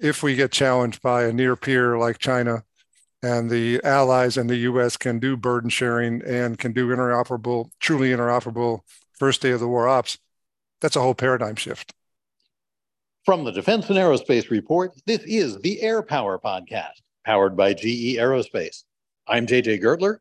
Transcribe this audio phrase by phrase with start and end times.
[0.00, 2.64] if we get challenged by a near peer like China
[3.22, 8.10] and the allies and the US can do burden sharing and can do interoperable, truly
[8.10, 8.80] interoperable
[9.18, 10.18] first day of the war ops,
[10.80, 11.92] that's a whole paradigm shift.
[13.26, 18.16] From the Defense and Aerospace Report, this is the Air Power Podcast, powered by GE
[18.16, 18.84] Aerospace.
[19.28, 20.18] I'm JJ Gertler.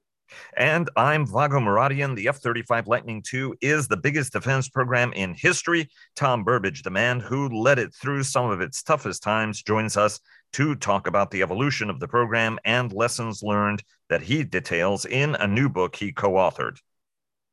[0.58, 2.16] And I'm Vago Muradian.
[2.16, 5.90] The F 35 Lightning II is the biggest defense program in history.
[6.16, 10.20] Tom Burbage, the man who led it through some of its toughest times, joins us
[10.54, 15.36] to talk about the evolution of the program and lessons learned that he details in
[15.36, 16.78] a new book he co authored.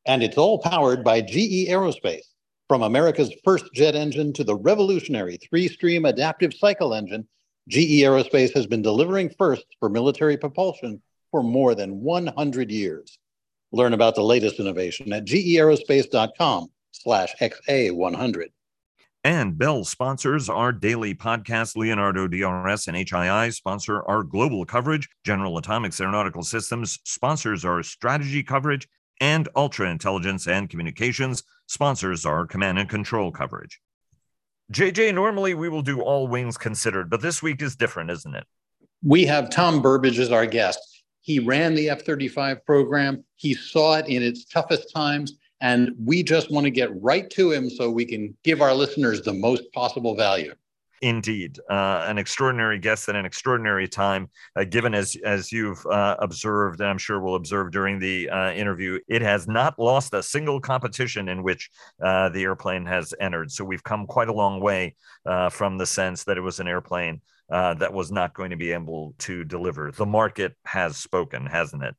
[0.06, 2.24] And it's all powered by GE Aerospace.
[2.68, 7.28] From America's first jet engine to the revolutionary three stream adaptive cycle engine,
[7.68, 11.02] GE Aerospace has been delivering firsts for military propulsion
[11.36, 13.18] for more than 100 years.
[13.70, 18.46] Learn about the latest innovation at geaerospace.com slash XA100.
[19.22, 21.76] And Bell sponsors our daily podcast.
[21.76, 25.10] Leonardo DRS and HII sponsor our global coverage.
[25.26, 28.88] General Atomics Aeronautical Systems sponsors our strategy coverage.
[29.20, 33.78] And Ultra Intelligence and Communications sponsors our command and control coverage.
[34.72, 38.46] JJ, normally we will do all wings considered, but this week is different, isn't it?
[39.04, 40.95] We have Tom Burbage as our guest.
[41.26, 46.22] He ran the F 35 program, he saw it in its toughest times, and we
[46.22, 49.64] just want to get right to him so we can give our listeners the most
[49.72, 50.54] possible value.
[51.02, 54.30] Indeed, uh, an extraordinary guest at an extraordinary time.
[54.54, 58.52] Uh, given as as you've uh, observed, and I'm sure we'll observe during the uh,
[58.52, 63.50] interview, it has not lost a single competition in which uh, the airplane has entered.
[63.50, 64.94] So we've come quite a long way
[65.26, 68.56] uh, from the sense that it was an airplane Uh, that was not going to
[68.56, 69.92] be able to deliver.
[69.92, 71.94] The market has spoken, hasn't it?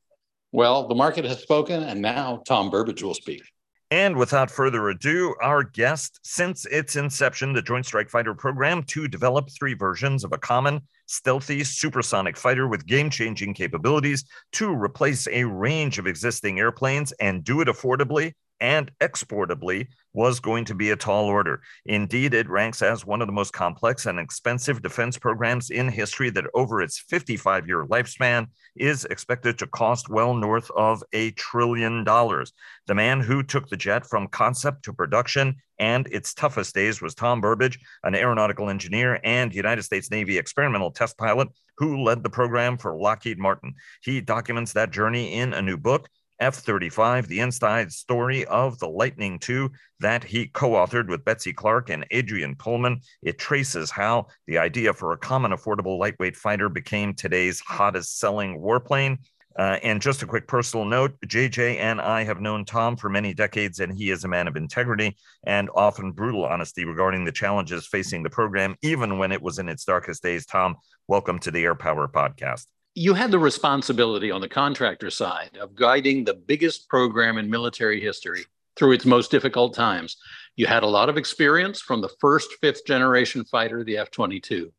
[0.52, 3.42] Well, the market has spoken, and now Tom Burbage will speak.
[3.90, 9.08] And without further ado, our guest, since its inception, the Joint Strike Fighter program to
[9.08, 15.26] develop three versions of a common, stealthy, supersonic fighter with game changing capabilities to replace
[15.28, 20.90] a range of existing airplanes and do it affordably and exportably was going to be
[20.90, 21.62] a tall order.
[21.86, 26.28] Indeed, it ranks as one of the most complex and expensive defense programs in history
[26.30, 32.02] that over its 55 year lifespan is expected to cost well north of a trillion
[32.02, 32.52] dollars.
[32.88, 37.14] The man who took the jet from concept to production and its toughest days was
[37.14, 41.46] Tom Burbage, an aeronautical engineer and United States Navy experimental test pilot
[41.76, 43.72] who led the program for Lockheed Martin.
[44.02, 46.08] He documents that journey in a new book
[46.40, 49.68] F 35, the inside story of the Lightning II
[49.98, 53.00] that he co authored with Betsy Clark and Adrian Coleman.
[53.22, 58.60] It traces how the idea for a common, affordable, lightweight fighter became today's hottest selling
[58.60, 59.18] warplane.
[59.58, 63.34] Uh, and just a quick personal note JJ and I have known Tom for many
[63.34, 67.84] decades, and he is a man of integrity and often brutal honesty regarding the challenges
[67.88, 70.46] facing the program, even when it was in its darkest days.
[70.46, 70.76] Tom,
[71.08, 72.66] welcome to the Air Power Podcast
[72.98, 78.00] you had the responsibility on the contractor side of guiding the biggest program in military
[78.00, 78.44] history
[78.74, 80.16] through its most difficult times.
[80.56, 84.72] You had a lot of experience from the first fifth generation fighter, the F 22.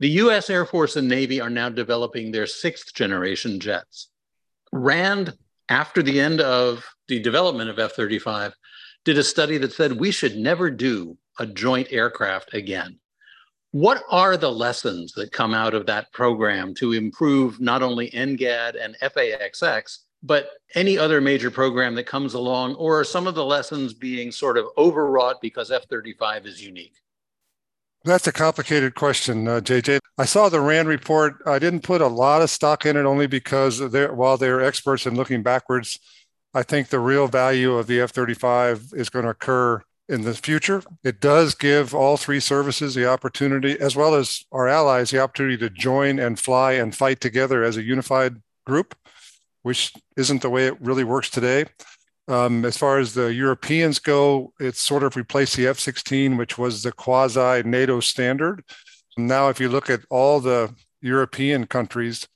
[0.00, 4.10] The US Air Force and Navy are now developing their sixth generation jets.
[4.70, 5.32] RAND,
[5.70, 8.52] after the end of the development of F 35,
[9.06, 12.98] did a study that said we should never do a joint aircraft again.
[13.74, 18.80] What are the lessons that come out of that program to improve not only NGAD
[18.80, 23.44] and F/A-XX, but any other major program that comes along, or are some of the
[23.44, 26.94] lessons being sort of overwrought because F 35 is unique?
[28.04, 29.98] That's a complicated question, uh, JJ.
[30.18, 31.42] I saw the RAND report.
[31.44, 35.04] I didn't put a lot of stock in it only because they're, while they're experts
[35.04, 35.98] in looking backwards,
[36.54, 40.34] I think the real value of the F 35 is going to occur in the
[40.34, 40.82] future.
[41.02, 45.56] It does give all three services the opportunity, as well as our allies, the opportunity
[45.58, 48.94] to join and fly and fight together as a unified group,
[49.62, 51.66] which isn't the way it really works today.
[52.26, 56.56] Um, as far as the Europeans go, it's sort of replaced the F 16, which
[56.56, 58.64] was the quasi NATO standard.
[59.16, 62.26] Now, if you look at all the European countries,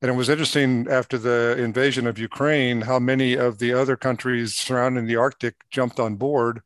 [0.00, 4.54] and it was interesting after the invasion of Ukraine, how many of the other countries
[4.54, 6.62] surrounding the Arctic jumped on board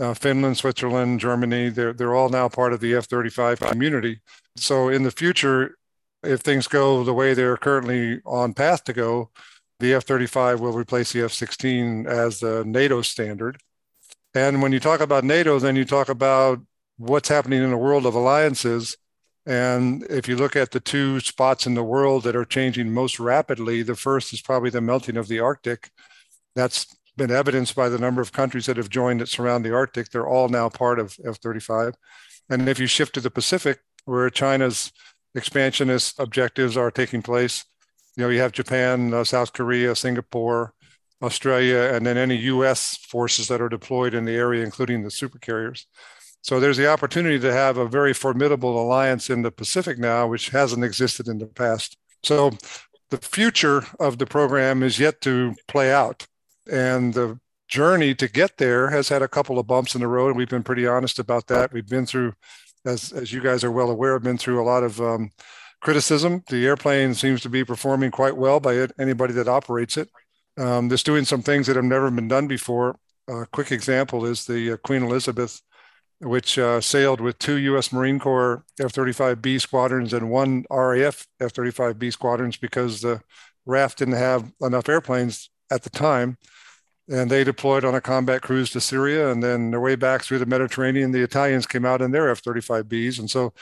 [0.00, 4.20] uh, Finland, Switzerland, Germany, they're, they're all now part of the F 35 community.
[4.56, 5.76] So in the future,
[6.22, 9.30] if things go the way they're currently on path to go,
[9.80, 13.60] the F 35 will replace the F 16 as the NATO standard.
[14.34, 16.60] And when you talk about NATO, then you talk about
[16.96, 18.96] what's happening in the world of alliances.
[19.46, 23.20] And if you look at the two spots in the world that are changing most
[23.20, 25.90] rapidly, the first is probably the melting of the Arctic.
[26.56, 30.10] That's been evidenced by the number of countries that have joined that surround the Arctic.
[30.10, 31.94] They're all now part of F 35.
[32.50, 34.92] And if you shift to the Pacific, where China's
[35.34, 37.64] expansionist objectives are taking place.
[38.16, 40.72] You know, you have Japan, uh, South Korea, Singapore,
[41.22, 42.96] Australia, and then any U.S.
[42.96, 45.86] forces that are deployed in the area, including the supercarriers.
[46.42, 50.50] So there's the opportunity to have a very formidable alliance in the Pacific now, which
[50.50, 51.96] hasn't existed in the past.
[52.22, 52.50] So
[53.10, 56.26] the future of the program is yet to play out.
[56.70, 57.38] And the
[57.68, 60.28] journey to get there has had a couple of bumps in the road.
[60.28, 61.72] And we've been pretty honest about that.
[61.72, 62.34] We've been through,
[62.84, 65.30] as, as you guys are well aware, have been through a lot of um,
[65.80, 66.42] criticism.
[66.48, 70.08] The airplane seems to be performing quite well by it, anybody that operates it.
[70.56, 72.96] Um, doing some things that have never been done before.
[73.28, 75.60] A quick example is the uh, Queen Elizabeth
[76.20, 77.92] which uh, sailed with two U.S.
[77.92, 83.20] Marine Corps F-35B squadrons and one RAF F-35B squadrons because the
[83.66, 86.38] RAF didn't have enough airplanes at the time,
[87.08, 90.38] and they deployed on a combat cruise to Syria, and then their way back through
[90.38, 93.52] the Mediterranean, the Italians came out in their F-35Bs, and so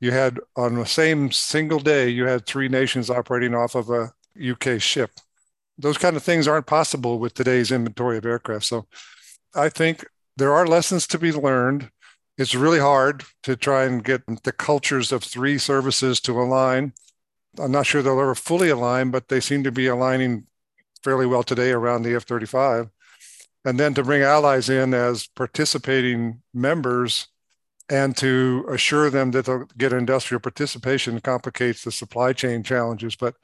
[0.00, 4.12] you had on the same single day you had three nations operating off of a
[4.40, 5.10] UK ship.
[5.76, 8.64] Those kind of things aren't possible with today's inventory of aircraft.
[8.64, 8.86] So
[9.54, 10.04] I think
[10.36, 11.90] there are lessons to be learned
[12.38, 16.92] it's really hard to try and get the cultures of three services to align.
[17.58, 20.46] I'm not sure they'll ever fully align, but they seem to be aligning
[21.02, 22.90] fairly well today around the F 35.
[23.64, 27.28] And then to bring allies in as participating members
[27.90, 33.16] and to assure them that they'll get industrial participation complicates the supply chain challenges.
[33.16, 33.34] But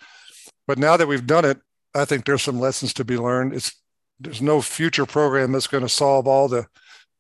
[0.67, 1.59] but now that we've done it,
[1.95, 3.55] I think there's some lessons to be learned.
[3.55, 3.75] It's
[4.21, 6.67] there's no future program that's going to solve all the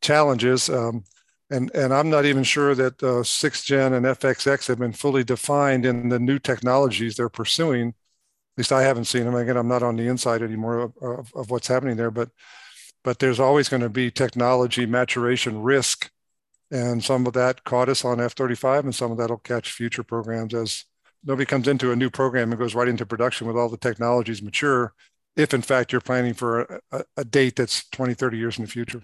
[0.02, 0.68] challenges.
[0.68, 1.04] Um,
[1.50, 5.24] and and I'm not even sure that uh, sixth gen and FXX have been fully
[5.24, 7.94] defined in the new technologies they're pursuing.
[8.54, 9.34] At least I haven't seen them.
[9.34, 12.30] Again, I'm not on the inside anymore of, of, of what's happening there, but
[13.02, 16.10] but there's always going to be technology maturation risk,
[16.70, 20.02] and some of that caught us on F-35, and some of that will catch future
[20.02, 20.84] programs as
[21.24, 24.40] nobody comes into a new program and goes right into production with all the technologies
[24.40, 24.94] mature.
[25.36, 28.70] If in fact you're planning for a, a date that's 20, 30 years in the
[28.70, 29.02] future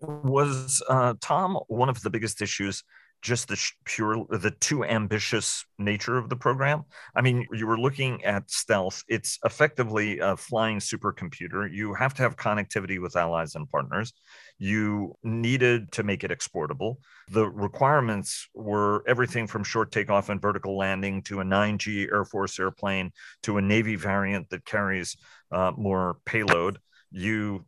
[0.00, 2.84] was uh, Tom one of the biggest issues
[3.22, 6.84] just the pure the too ambitious nature of the program.
[7.14, 9.02] I mean you were looking at stealth.
[9.08, 11.70] It's effectively a flying supercomputer.
[11.72, 14.12] You have to have connectivity with allies and partners.
[14.58, 16.98] You needed to make it exportable.
[17.30, 22.58] The requirements were everything from short takeoff and vertical landing to a 9g air force
[22.58, 23.12] airplane
[23.42, 25.16] to a navy variant that carries
[25.52, 26.78] uh, more payload.
[27.10, 27.66] You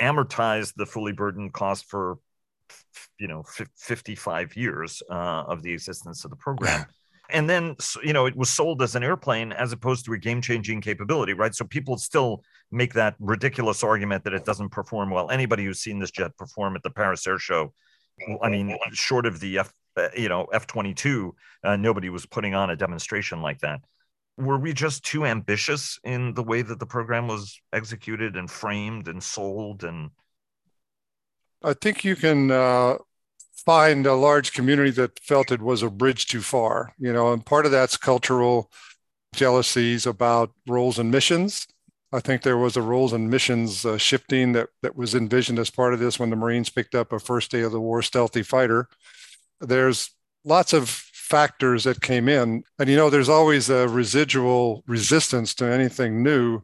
[0.00, 2.18] amortize the fully burdened cost for
[3.18, 3.44] you know
[3.76, 6.86] 55 years uh, of the existence of the program.
[7.30, 10.82] And then you know it was sold as an airplane as opposed to a game-changing
[10.82, 11.54] capability right?
[11.54, 15.30] So people still make that ridiculous argument that it doesn't perform well.
[15.30, 17.72] Anybody who's seen this jet perform at the paris air show
[18.42, 21.32] i mean short of the f uh, you know f-22
[21.64, 23.80] uh, nobody was putting on a demonstration like that.
[24.36, 29.08] Were we just too ambitious in the way that the program was executed and framed
[29.08, 30.10] and sold and
[31.64, 32.96] i think you can uh,
[33.54, 37.46] find a large community that felt it was a bridge too far you know and
[37.46, 38.70] part of that's cultural
[39.34, 41.66] jealousies about roles and missions
[42.12, 45.70] i think there was a roles and missions uh, shifting that, that was envisioned as
[45.70, 48.42] part of this when the marines picked up a first day of the war stealthy
[48.42, 48.88] fighter
[49.60, 50.10] there's
[50.44, 52.62] lots of factors that came in.
[52.78, 56.62] And you know, there's always a residual resistance to anything new.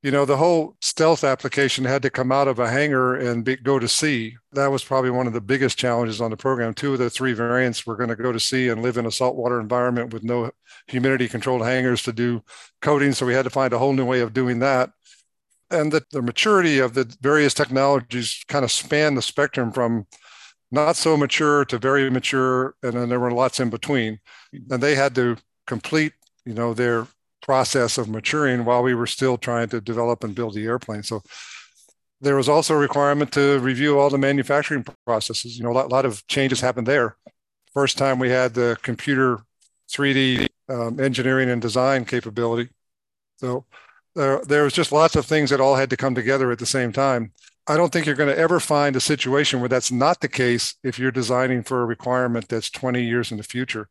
[0.00, 3.56] You know, the whole stealth application had to come out of a hangar and be,
[3.56, 4.36] go to sea.
[4.52, 6.72] That was probably one of the biggest challenges on the program.
[6.72, 9.10] Two of the three variants were going to go to sea and live in a
[9.10, 10.52] saltwater environment with no
[10.86, 12.44] humidity controlled hangars to do
[12.80, 13.12] coating.
[13.12, 14.90] So we had to find a whole new way of doing that.
[15.70, 20.06] And the, the maturity of the various technologies kind of span the spectrum from
[20.70, 24.20] not so mature to very mature, and then there were lots in between.
[24.70, 26.12] And they had to complete,
[26.44, 27.06] you know, their
[27.42, 31.02] process of maturing while we were still trying to develop and build the airplane.
[31.02, 31.22] So
[32.20, 35.56] there was also a requirement to review all the manufacturing processes.
[35.56, 37.16] You know, a lot, lot of changes happened there.
[37.72, 39.40] First time we had the computer
[39.90, 42.70] 3D um, engineering and design capability.
[43.36, 43.64] So
[44.14, 46.66] there, there was just lots of things that all had to come together at the
[46.66, 47.32] same time.
[47.68, 50.74] I don't think you're going to ever find a situation where that's not the case
[50.82, 53.88] if you're designing for a requirement that's 20 years in the future.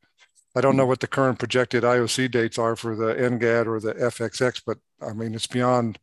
[0.57, 3.93] I don't know what the current projected IOC dates are for the NGAD or the
[3.93, 5.99] FXX, but I mean, it's beyond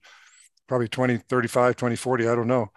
[0.69, 2.29] probably 2035, 2040.
[2.29, 2.71] I don't know.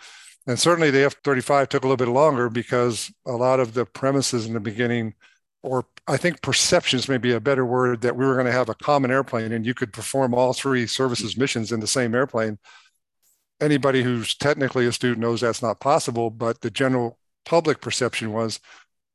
[0.48, 3.86] And certainly the F 35 took a little bit longer because a lot of the
[3.86, 5.14] premises in the beginning,
[5.62, 8.70] or I think perceptions may be a better word, that we were going to have
[8.70, 11.42] a common airplane and you could perform all three services mm-hmm.
[11.42, 12.58] missions in the same airplane
[13.62, 18.60] anybody who's technically astute knows that's not possible, but the general public perception was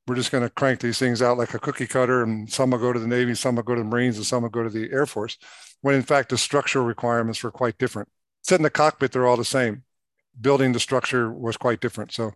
[0.07, 2.79] we're just going to crank these things out like a cookie cutter, and some will
[2.79, 4.71] go to the Navy, some will go to the Marines, and some will go to
[4.71, 5.39] the Air Force.
[5.81, 8.09] When in fact, the structural requirements were quite different.
[8.43, 9.85] sitting in the cockpit, they're all the same.
[10.41, 12.13] Building the structure was quite different.
[12.13, 12.33] So,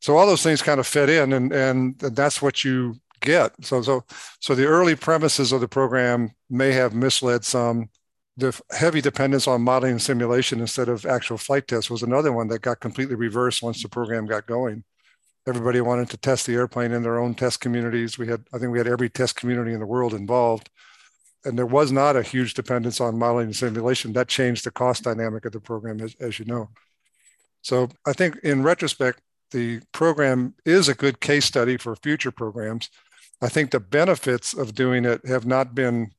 [0.00, 3.52] so all those things kind of fit in, and and that's what you get.
[3.64, 4.04] So so
[4.40, 7.88] so the early premises of the program may have misled some.
[8.36, 12.48] The heavy dependence on modeling and simulation instead of actual flight tests was another one
[12.48, 14.82] that got completely reversed once the program got going
[15.46, 18.18] everybody wanted to test the airplane in their own test communities.
[18.18, 20.70] We had, I think we had every test community in the world involved.
[21.44, 24.14] And there was not a huge dependence on modeling and simulation.
[24.14, 26.70] That changed the cost dynamic of the program, as, as you know.
[27.60, 29.20] So I think in retrospect,
[29.50, 32.88] the program is a good case study for future programs.
[33.42, 36.12] I think the benefits of doing it have not been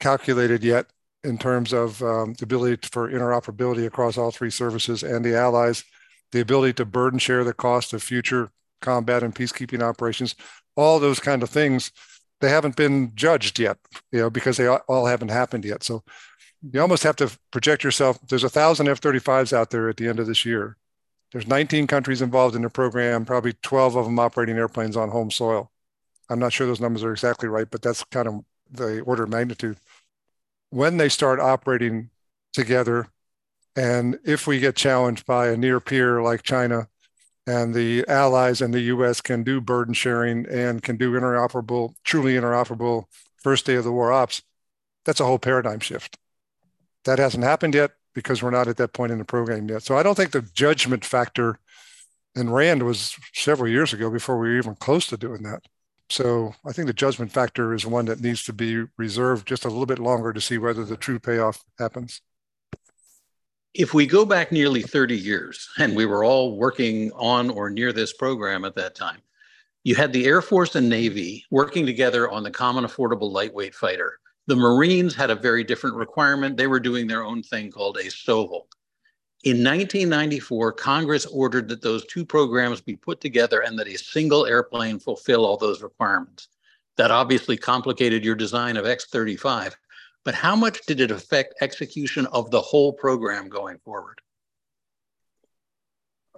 [0.00, 0.86] calculated yet
[1.22, 5.84] in terms of um, the ability for interoperability across all three services and the allies,
[6.32, 8.50] the ability to burden share the cost of future
[8.82, 10.34] combat and peacekeeping operations,
[10.76, 11.90] all those kind of things,
[12.40, 13.78] they haven't been judged yet,
[14.10, 15.82] you know, because they all haven't happened yet.
[15.82, 16.02] So
[16.70, 18.18] you almost have to project yourself.
[18.28, 20.76] There's a thousand F-35s out there at the end of this year.
[21.32, 25.30] There's 19 countries involved in the program, probably 12 of them operating airplanes on home
[25.30, 25.70] soil.
[26.28, 29.30] I'm not sure those numbers are exactly right, but that's kind of the order of
[29.30, 29.78] magnitude.
[30.70, 32.10] When they start operating
[32.52, 33.08] together,
[33.76, 36.88] and if we get challenged by a near peer like China
[37.46, 42.34] and the allies and the US can do burden sharing and can do interoperable, truly
[42.34, 43.04] interoperable
[43.36, 44.42] first day of the war ops,
[45.04, 46.16] that's a whole paradigm shift.
[47.04, 49.82] That hasn't happened yet because we're not at that point in the program yet.
[49.82, 51.58] So I don't think the judgment factor
[52.36, 55.62] in RAND was several years ago before we were even close to doing that.
[56.08, 59.68] So I think the judgment factor is one that needs to be reserved just a
[59.68, 62.20] little bit longer to see whether the true payoff happens
[63.74, 67.92] if we go back nearly 30 years, and we were all working on or near
[67.92, 69.20] this program at that time,
[69.84, 74.18] you had the Air Force and Navy working together on the Common Affordable Lightweight Fighter.
[74.46, 76.56] The Marines had a very different requirement.
[76.56, 78.66] They were doing their own thing called a STOVL.
[79.44, 84.46] In 1994, Congress ordered that those two programs be put together and that a single
[84.46, 86.48] airplane fulfill all those requirements.
[86.96, 89.76] That obviously complicated your design of X 35,
[90.24, 94.20] but how much did it affect execution of the whole program going forward?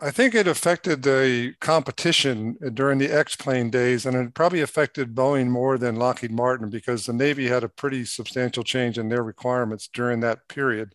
[0.01, 5.15] I think it affected the competition during the X plane days, and it probably affected
[5.15, 9.23] Boeing more than Lockheed Martin because the Navy had a pretty substantial change in their
[9.23, 10.95] requirements during that period.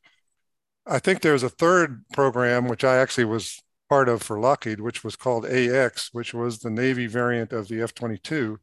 [0.86, 4.81] I think there was a third program, which I actually was part of for Lockheed,
[4.81, 8.60] which was called AX, which was the Navy variant of the F 22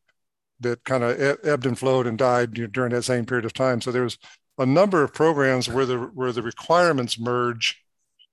[0.61, 3.81] that kind of ebbed and flowed and died during that same period of time.
[3.81, 4.19] So there was
[4.59, 7.83] a number of programs where the where the requirements merge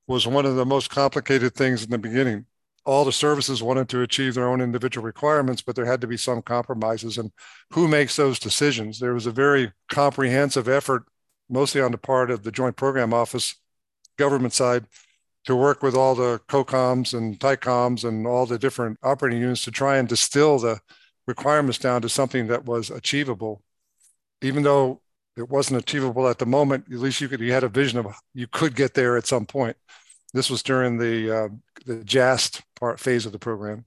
[0.08, 2.46] was one of the most complicated things in the beginning.
[2.86, 6.18] All the services wanted to achieve their own individual requirements, but there had to be
[6.18, 7.18] some compromises.
[7.18, 7.32] And
[7.72, 9.00] who makes those decisions?
[9.00, 11.06] There was a very comprehensive effort,
[11.50, 13.56] mostly on the part of the Joint Program Office,
[14.18, 14.86] government side,
[15.46, 19.72] to work with all the COCOMs and TYCOMs and all the different operating units to
[19.72, 20.80] try and distill the
[21.28, 23.62] requirements down to something that was achievable,
[24.42, 25.02] even though
[25.38, 26.86] it wasn't achievable at the moment.
[26.92, 29.46] At least you could you had a vision of you could get there at some
[29.46, 29.78] point.
[30.34, 31.50] This was during the uh,
[31.86, 33.86] the JAST part phase of the program,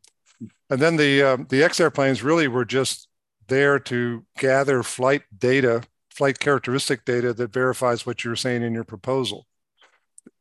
[0.71, 3.09] and then the uh, the X airplanes really were just
[3.49, 8.75] there to gather flight data, flight characteristic data that verifies what you were saying in
[8.75, 9.47] your proposal.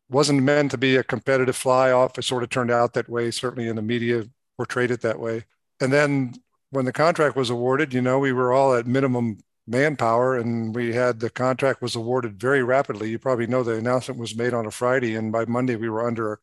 [0.09, 2.17] Wasn't meant to be a competitive fly off.
[2.17, 3.31] It sort of turned out that way.
[3.31, 4.25] Certainly in the media
[4.57, 5.45] portrayed it that way.
[5.81, 6.33] And then
[6.75, 10.93] when the contract was awarded, you know, we were all at minimum manpower and we
[10.93, 13.09] had the contract was awarded very rapidly.
[13.09, 16.05] You probably know the announcement was made on a Friday, and by Monday we were
[16.05, 16.39] under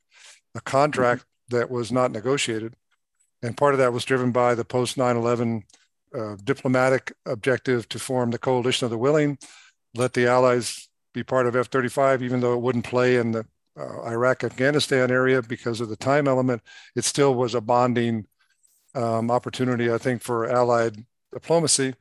[0.54, 1.58] a contract mm-hmm.
[1.58, 2.74] that was not negotiated.
[3.42, 5.62] And part of that was driven by the post 9 11
[6.14, 9.38] uh, diplomatic objective to form the coalition of the willing,
[9.94, 13.46] let the Allies be part of F 35, even though it wouldn't play in the
[13.78, 16.62] uh, Iraq Afghanistan area because of the time element.
[16.96, 18.26] It still was a bonding
[18.94, 21.94] um, opportunity, I think, for Allied diplomacy.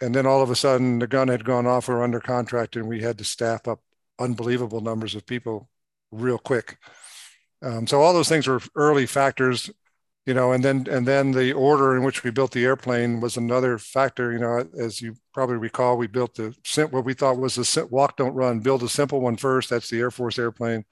[0.00, 1.88] And then all of a sudden, the gun had gone off.
[1.88, 3.80] We are under contract, and we had to staff up
[4.18, 5.68] unbelievable numbers of people
[6.10, 6.78] real quick.
[7.62, 9.70] Um, so all those things were early factors,
[10.24, 10.52] you know.
[10.52, 14.32] And then and then the order in which we built the airplane was another factor.
[14.32, 16.54] You know, as you probably recall, we built the
[16.90, 18.60] what we thought was a walk, don't run.
[18.60, 19.68] Build a simple one first.
[19.68, 20.84] That's the Air Force airplane.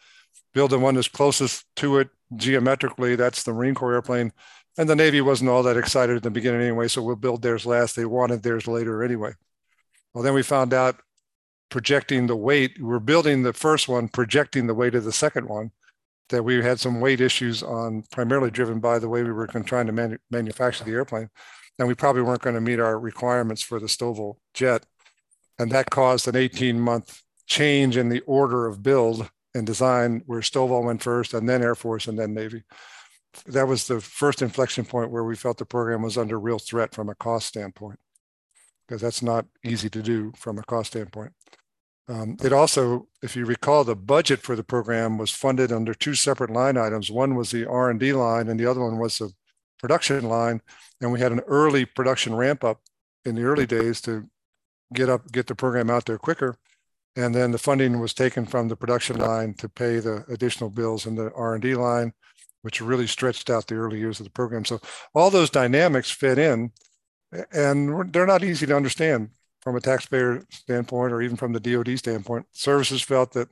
[0.53, 3.17] Build the one that's closest to it geometrically.
[3.17, 4.33] That's the Marine Corps airplane
[4.79, 7.67] and the Navy wasn't all that excited at the beginning anyway, so we'll build theirs
[7.67, 7.97] last.
[7.97, 9.33] They wanted theirs later anyway.
[10.15, 11.01] Well, then we found out
[11.69, 15.73] projecting the weight, we're building the first one, projecting the weight of the second one.
[16.31, 19.87] that we had some weight issues on, primarily driven by the way we were trying
[19.87, 21.29] to manu- manufacture the airplane.
[21.79, 24.85] And we probably weren't going to meet our requirements for the STOVL jet.
[25.59, 30.41] And that caused an 18 month change in the order of build and design, where
[30.41, 32.63] STOVL went first, and then Air Force, and then Navy.
[33.47, 36.95] That was the first inflection point where we felt the program was under real threat
[36.95, 37.99] from a cost standpoint,
[38.87, 41.33] because that's not easy to do from a cost standpoint.
[42.09, 46.15] Um, it also, if you recall, the budget for the program was funded under two
[46.15, 47.11] separate line items.
[47.11, 49.31] One was the R&D line, and the other one was the
[49.79, 50.63] production line.
[51.01, 52.81] And we had an early production ramp up
[53.27, 54.25] in the early days to
[54.95, 56.57] get up, get the program out there quicker.
[57.15, 61.05] And then the funding was taken from the production line to pay the additional bills
[61.05, 62.13] in the R&D line,
[62.63, 64.65] which really stretched out the early years of the program.
[64.65, 64.81] So
[65.15, 66.73] all those dynamics fit in,
[67.53, 71.99] and they're not easy to understand from a taxpayer standpoint or even from the DoD
[71.99, 72.47] standpoint.
[72.53, 73.49] Services felt that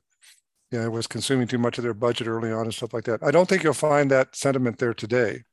[0.71, 3.05] you know, it was consuming too much of their budget early on and stuff like
[3.05, 3.23] that.
[3.23, 5.45] I don't think you'll find that sentiment there today.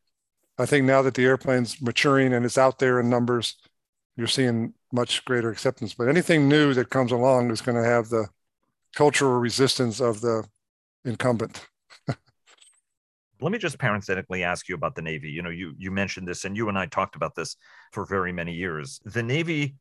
[0.57, 3.55] I think now that the airplane's maturing and it's out there in numbers,
[4.15, 5.93] you're seeing much greater acceptance.
[5.93, 8.27] But anything new that comes along is going to have the
[8.95, 10.45] cultural resistance of the
[11.03, 11.67] incumbent.
[13.43, 15.29] Let me just parenthetically ask you about the Navy.
[15.29, 17.57] You know, you you mentioned this, and you and I talked about this
[17.91, 19.01] for very many years.
[19.03, 19.75] The Navy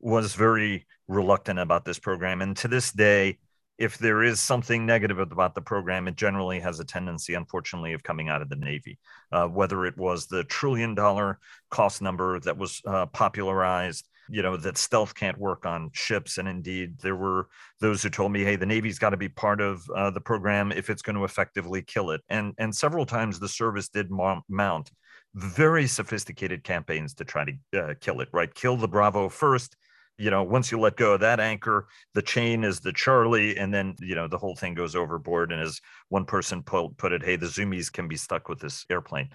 [0.00, 2.42] was very reluctant about this program.
[2.42, 3.38] And to this day,
[3.78, 8.02] if there is something negative about the program, it generally has a tendency, unfortunately, of
[8.02, 8.98] coming out of the Navy.
[9.32, 11.38] Uh, whether it was the trillion dollar
[11.70, 16.38] cost number that was uh, popularized, you know, that stealth can't work on ships.
[16.38, 17.48] And indeed, there were
[17.80, 20.72] those who told me, hey, the Navy's got to be part of uh, the program
[20.72, 22.20] if it's going to effectively kill it.
[22.28, 24.90] And, and several times the service did mount
[25.34, 28.52] very sophisticated campaigns to try to uh, kill it, right?
[28.54, 29.76] Kill the Bravo first
[30.18, 33.72] you know, once you let go of that anchor, the chain is the Charlie, and
[33.72, 35.52] then you know the whole thing goes overboard.
[35.52, 38.86] And as one person put, put it, hey, the Zoomies can be stuck with this
[38.88, 39.28] airplane.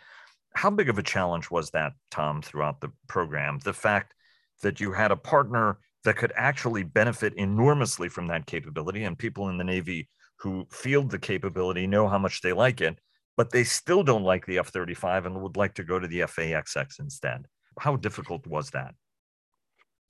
[0.56, 3.60] How big of a challenge was that, Tom, throughout the program?
[3.64, 4.14] The fact
[4.62, 9.50] that you had a partner that could actually benefit enormously from that capability, and people
[9.50, 12.98] in the Navy who field the capability know how much they like it,
[13.38, 16.24] but they still don't like the F 35 and would like to go to the
[16.24, 17.46] F/A-XX instead.
[17.80, 18.96] How difficult was that?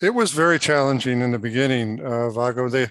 [0.02, 2.69] It was very challenging in the beginning, uh, Vago.
[2.69, 2.88] They,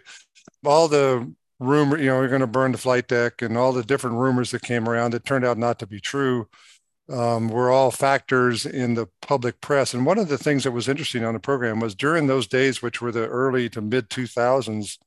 [0.64, 3.82] all the rumor, you know, we're going to burn the flight deck and all the
[3.82, 6.46] different rumors that came around that turned out not to be true
[7.10, 9.94] um, were all factors in the public press.
[9.94, 12.82] And one of the things that was interesting on the program was during those days,
[12.82, 14.98] which were the early to mid 2000s,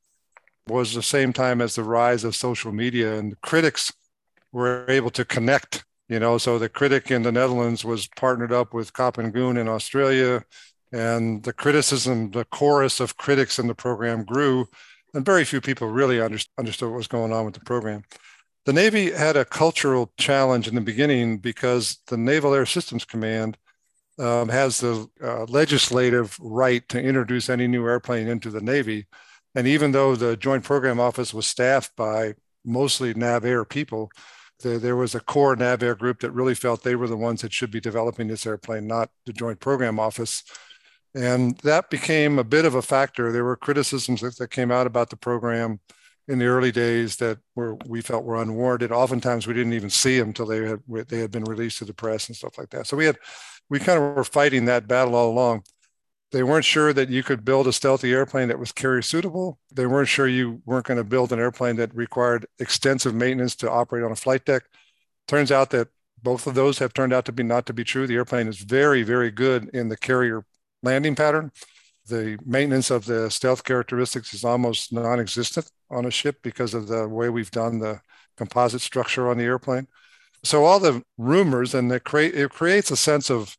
[0.68, 3.92] was the same time as the rise of social media and critics
[4.52, 8.74] were able to connect you know so the critic in the netherlands was partnered up
[8.74, 10.46] with Kopp and Goon in australia
[10.94, 14.68] and the criticism, the chorus of critics in the program grew,
[15.14, 18.04] and very few people really understood what was going on with the program.
[18.66, 23.58] The Navy had a cultural challenge in the beginning because the Naval Air Systems Command
[24.18, 29.08] um, has the uh, legislative right to introduce any new airplane into the Navy.
[29.56, 34.10] And even though the Joint Program Office was staffed by mostly NAVAIR people,
[34.62, 37.52] the, there was a core NAVAIR group that really felt they were the ones that
[37.52, 40.44] should be developing this airplane, not the Joint Program Office.
[41.14, 43.32] And that became a bit of a factor.
[43.32, 45.80] There were criticisms that, that came out about the program
[46.28, 48.92] in the early days that were we felt were unwarranted.
[48.92, 51.94] Oftentimes we didn't even see them until they had they had been released to the
[51.94, 52.88] press and stuff like that.
[52.88, 53.18] So we had
[53.70, 55.64] we kind of were fighting that battle all along.
[56.32, 59.60] They weren't sure that you could build a stealthy airplane that was carrier suitable.
[59.72, 63.70] They weren't sure you weren't going to build an airplane that required extensive maintenance to
[63.70, 64.64] operate on a flight deck.
[65.28, 65.90] Turns out that
[66.24, 68.08] both of those have turned out to be not to be true.
[68.08, 70.46] The airplane is very, very good in the carrier
[70.82, 71.52] landing pattern.
[72.08, 77.08] The maintenance of the stealth characteristics is almost non-existent on a ship because of the
[77.08, 78.02] way we've done the
[78.36, 79.88] composite structure on the airplane.
[80.44, 83.58] So all the rumors and cre- it creates a sense of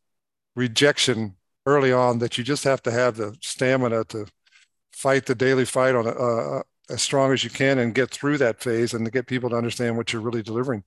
[0.55, 4.27] rejection early on that you just have to have the stamina to
[4.93, 8.37] fight the daily fight on a, uh, as strong as you can and get through
[8.37, 10.83] that phase and to get people to understand what you're really delivering.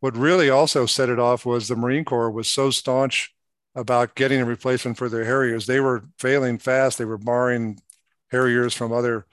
[0.00, 3.34] What really also set it off was the Marine Corps was so staunch
[3.78, 5.66] about getting a replacement for their Harriers.
[5.66, 6.98] They were failing fast.
[6.98, 7.78] They were borrowing
[8.30, 9.26] Harriers from other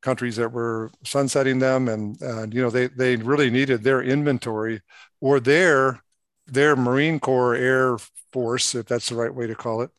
[0.00, 4.80] countries that were sunsetting them, and uh, you know they they really needed their inventory
[5.20, 6.00] or their
[6.46, 7.98] their Marine Corps Air
[8.32, 9.90] Force, if that's the right way to call it,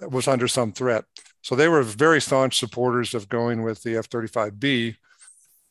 [0.00, 1.04] was under some threat.
[1.42, 4.96] So they were very staunch supporters of going with the F-35B,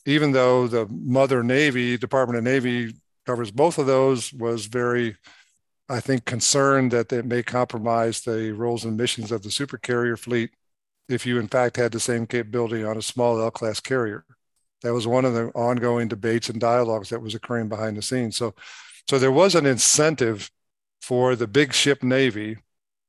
[0.06, 5.16] even though the Mother Navy, Department of Navy, covers both of those, was very
[5.92, 10.50] I think, concerned that it may compromise the roles and missions of the supercarrier fleet
[11.06, 14.24] if you, in fact, had the same capability on a small L class carrier.
[14.80, 18.38] That was one of the ongoing debates and dialogues that was occurring behind the scenes.
[18.38, 18.54] So,
[19.06, 20.50] so there was an incentive
[21.02, 22.56] for the big ship Navy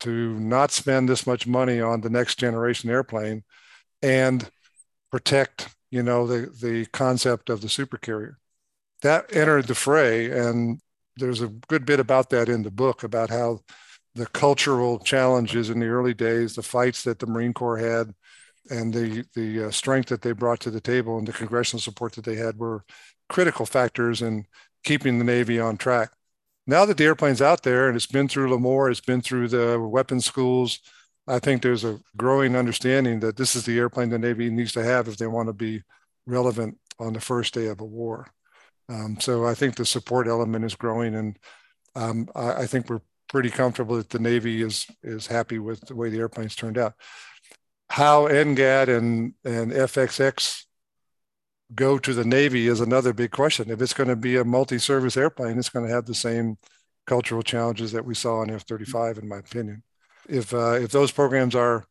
[0.01, 3.45] to not spend this much money on the next generation airplane
[4.01, 4.51] and
[5.09, 8.35] protect, you know, the, the concept of the supercarrier.
[9.03, 10.81] That entered the fray, and
[11.17, 13.59] there's a good bit about that in the book about how
[14.15, 18.13] the cultural challenges in the early days, the fights that the Marine Corps had,
[18.69, 22.13] and the the uh, strength that they brought to the table and the congressional support
[22.13, 22.85] that they had were
[23.29, 24.45] critical factors in
[24.83, 26.11] keeping the Navy on track.
[26.65, 29.79] Now that the airplane's out there and it's been through Lemoore, it's been through the
[29.79, 30.79] weapons schools,
[31.27, 34.83] I think there's a growing understanding that this is the airplane the Navy needs to
[34.83, 35.83] have if they want to be
[36.25, 38.27] relevant on the first day of a war.
[38.89, 41.39] Um, so I think the support element is growing, and
[41.95, 45.95] um, I, I, think we're pretty comfortable that the Navy is is happy with the
[45.95, 46.93] way the airplanes turned out.
[47.89, 50.65] How NGAD and and FXX
[51.73, 53.71] go to the Navy is another big question.
[53.71, 56.57] If it's going to be a multi-service airplane, it's going to have the same
[57.07, 59.83] cultural challenges that we saw on F-35, in my opinion.
[60.27, 61.85] If uh, if those programs are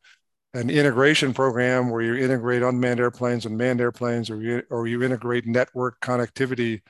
[0.55, 5.03] an integration program where you integrate unmanned airplanes and manned airplanes, or you, or you
[5.03, 6.83] integrate network connectivity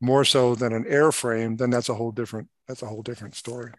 [0.00, 3.72] more so than an airframe, then that's a whole different that's a whole different story.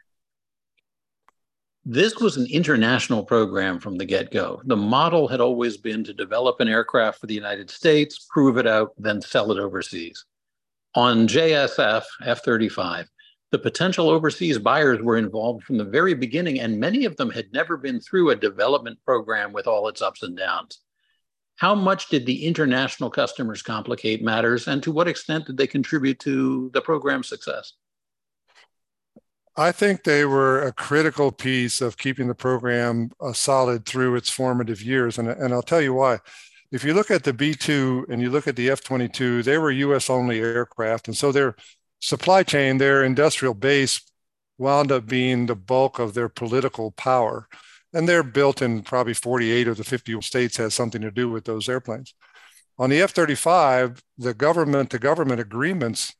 [1.85, 4.61] This was an international program from the get go.
[4.65, 8.67] The model had always been to develop an aircraft for the United States, prove it
[8.67, 10.25] out, then sell it overseas.
[10.95, 13.09] On JSF F 35,
[13.51, 17.51] the potential overseas buyers were involved from the very beginning, and many of them had
[17.53, 20.79] never been through a development program with all its ups and downs.
[21.55, 26.19] How much did the international customers complicate matters, and to what extent did they contribute
[26.19, 27.73] to the program's success?
[29.59, 34.29] I think they were a critical piece of keeping the program uh, solid through its
[34.29, 35.17] formative years.
[35.17, 36.19] And, and I'll tell you why.
[36.71, 39.57] If you look at the B 2 and you look at the F 22, they
[39.57, 41.07] were US only aircraft.
[41.07, 41.55] And so their
[41.99, 44.01] supply chain, their industrial base,
[44.57, 47.47] wound up being the bulk of their political power.
[47.93, 51.45] And they're built in probably 48 of the 50 states has something to do with
[51.45, 52.13] those airplanes.
[52.79, 56.13] On the F 35, the government to government agreements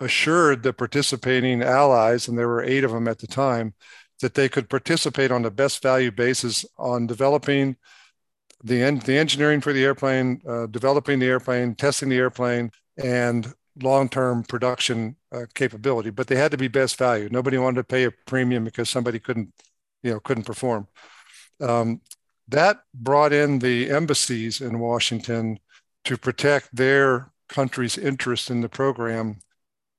[0.00, 3.74] assured the participating allies, and there were eight of them at the time,
[4.20, 7.76] that they could participate on the best value basis on developing
[8.62, 12.70] the, en- the engineering for the airplane, uh, developing the airplane, testing the airplane,
[13.02, 16.10] and long-term production uh, capability.
[16.10, 17.28] But they had to be best value.
[17.30, 19.52] Nobody wanted to pay a premium because somebody couldn't,
[20.02, 20.88] you know, couldn't perform.
[21.60, 22.00] Um,
[22.48, 25.58] that brought in the embassies in Washington
[26.04, 29.38] to protect their country's interest in the program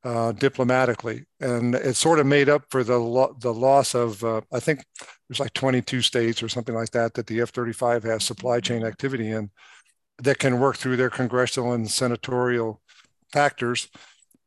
[0.04, 4.42] uh, diplomatically, and it sort of made up for the lo- the loss of uh,
[4.52, 4.84] I think
[5.30, 9.32] there's like 22 states or something like that that the F-35 has supply chain activity
[9.32, 9.50] in
[10.18, 12.82] that can work through their congressional and senatorial
[13.34, 13.90] factors,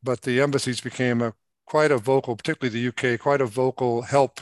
[0.02, 1.34] but the embassies became a
[1.66, 4.40] quite a vocal, particularly the UK, quite a vocal help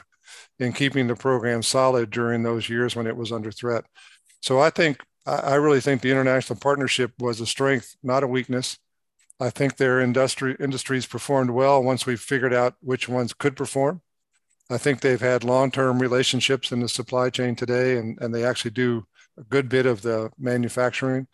[0.58, 3.84] in keeping the program solid during those years when it was under threat.
[4.40, 8.78] So I think I really think the international partnership was a strength, not a weakness.
[9.40, 14.02] I think their industry industries performed well once we figured out which ones could perform.
[14.70, 18.70] I think they've had long-term relationships in the supply chain today, and, and they actually
[18.72, 19.06] do
[19.38, 21.26] a good bit of the manufacturing.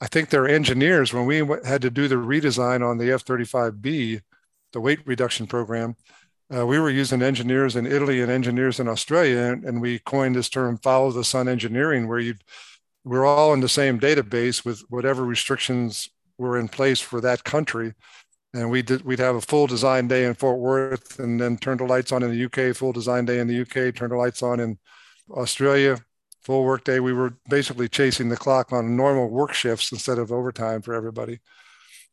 [0.00, 4.20] I think their engineers, when we had to do the redesign on the F-35B,
[4.72, 5.96] the weight reduction program,
[6.54, 10.36] uh, we were using engineers in Italy and engineers in Australia, and, and we coined
[10.36, 12.34] this term "follow the sun engineering," where you
[13.04, 17.94] we're all in the same database with whatever restrictions were in place for that country.
[18.52, 21.78] And we did, we'd have a full design day in Fort Worth and then turn
[21.78, 24.42] the lights on in the UK, full design day in the UK, turn the lights
[24.42, 24.78] on in
[25.30, 25.98] Australia,
[26.46, 27.00] full work day.
[27.00, 31.40] We were basically chasing the clock on normal work shifts instead of overtime for everybody.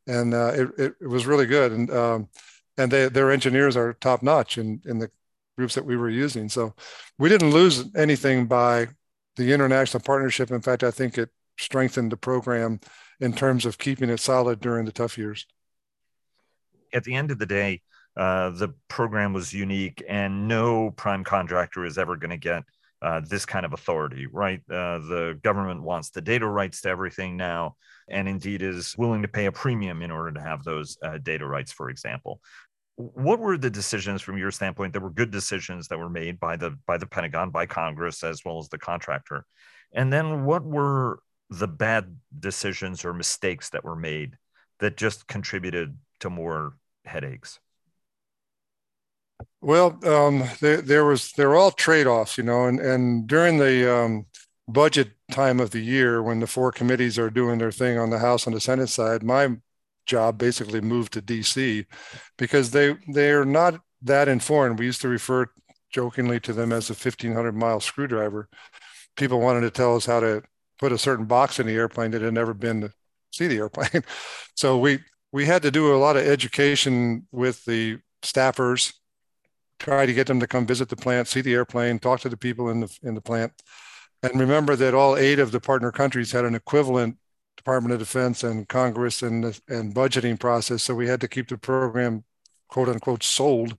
[0.07, 1.71] And uh, it, it, it, was really good.
[1.71, 2.29] And, um,
[2.75, 5.11] and they, their engineers are top notch in, in the
[5.55, 6.49] groups that we were using.
[6.49, 6.73] So
[7.19, 8.87] we didn't lose anything by
[9.35, 10.49] the international partnership.
[10.49, 12.79] In fact, I think it strengthened the program
[13.19, 15.45] in terms of keeping it solid during the tough years.
[16.91, 17.83] At the end of the day,
[18.17, 22.63] uh, the program was unique, and no prime contractor is ever going to get
[23.03, 24.61] uh, this kind of authority, right?
[24.69, 27.75] Uh, the government wants the data rights to everything now,
[28.09, 31.45] and indeed is willing to pay a premium in order to have those uh, data
[31.45, 32.39] rights, for example.
[32.95, 36.55] What were the decisions from your standpoint that were good decisions that were made by
[36.55, 39.45] the by the Pentagon, by Congress, as well as the contractor?
[39.93, 44.37] And then what were the bad decisions or mistakes that were made
[44.79, 47.59] that just contributed to more headaches?
[49.61, 53.93] Well, um, there, there was they're all trade offs, you know, and and during the
[53.93, 54.25] um,
[54.67, 58.19] budget time of the year when the four committees are doing their thing on the
[58.19, 59.49] House and the Senate side, my
[60.05, 61.85] job basically moved to DC
[62.37, 64.79] because they they're not that informed.
[64.79, 65.47] We used to refer
[65.91, 68.49] jokingly to them as a 1500 mile screwdriver.
[69.15, 70.43] People wanted to tell us how to
[70.79, 72.91] put a certain box in the airplane that had never been to
[73.31, 74.03] see the airplane.
[74.55, 74.99] so we
[75.31, 78.93] we had to do a lot of education with the staffers,
[79.83, 82.37] try to get them to come visit the plant, see the airplane, talk to the
[82.37, 83.51] people in the in the plant.
[84.23, 87.17] And remember that all eight of the partner countries had an equivalent
[87.57, 90.83] Department of Defense and Congress and and budgeting process.
[90.83, 92.23] So we had to keep the program
[92.69, 93.77] quote unquote sold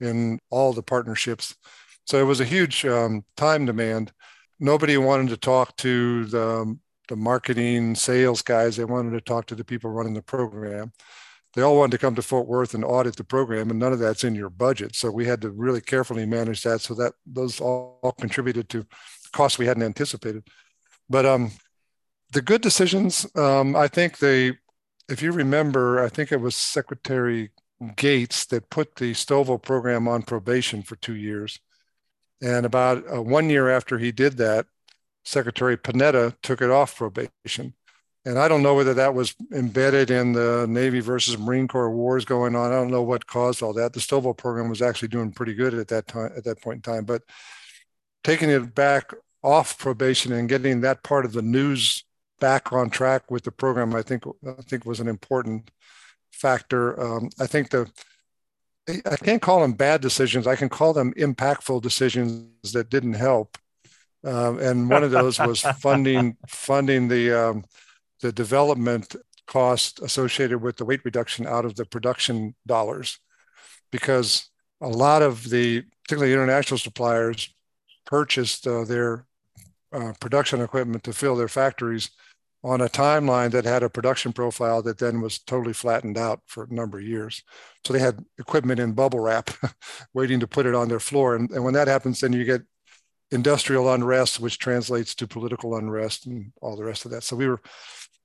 [0.00, 1.56] in all the partnerships.
[2.06, 4.12] So it was a huge um, time demand.
[4.60, 8.76] Nobody wanted to talk to the, the marketing sales guys.
[8.76, 10.92] They wanted to talk to the people running the program.
[11.54, 13.98] They all wanted to come to Fort Worth and audit the program, and none of
[13.98, 14.94] that's in your budget.
[14.94, 16.80] So we had to really carefully manage that.
[16.80, 18.86] So that those all contributed to
[19.32, 20.46] costs we hadn't anticipated.
[21.08, 21.52] But um,
[22.32, 24.58] the good decisions, um, I think they,
[25.08, 27.50] if you remember, I think it was Secretary
[27.96, 31.60] Gates that put the STOVL program on probation for two years.
[32.42, 34.66] And about uh, one year after he did that,
[35.24, 37.74] Secretary Panetta took it off probation.
[38.28, 42.26] And I don't know whether that was embedded in the Navy versus Marine Corps wars
[42.26, 42.70] going on.
[42.70, 43.94] I don't know what caused all that.
[43.94, 46.92] The STOVL program was actually doing pretty good at that time, at that point in
[46.92, 47.06] time.
[47.06, 47.22] But
[48.22, 52.04] taking it back off probation and getting that part of the news
[52.38, 55.70] back on track with the program, I think I think was an important
[56.30, 57.00] factor.
[57.00, 57.90] Um, I think the
[59.06, 60.46] I can't call them bad decisions.
[60.46, 63.56] I can call them impactful decisions that didn't help.
[64.22, 67.64] Um, and one of those was funding funding the um,
[68.20, 69.14] the development
[69.46, 73.18] cost associated with the weight reduction out of the production dollars,
[73.90, 74.50] because
[74.80, 77.52] a lot of the particularly international suppliers
[78.06, 79.26] purchased uh, their
[79.92, 82.10] uh, production equipment to fill their factories
[82.64, 86.64] on a timeline that had a production profile that then was totally flattened out for
[86.64, 87.42] a number of years.
[87.86, 89.50] So they had equipment in bubble wrap
[90.14, 91.36] waiting to put it on their floor.
[91.36, 92.62] And, and when that happens, then you get
[93.30, 97.22] industrial unrest, which translates to political unrest and all the rest of that.
[97.22, 97.60] So we were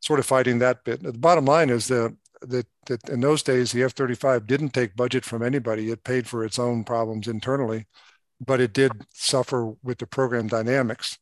[0.03, 1.01] sort of fighting that bit.
[1.01, 4.95] The bottom line is that, that, that in those days, the F 35 didn't take
[4.95, 7.85] budget from anybody, it paid for its own problems internally,
[8.39, 11.17] but it did suffer with the program dynamics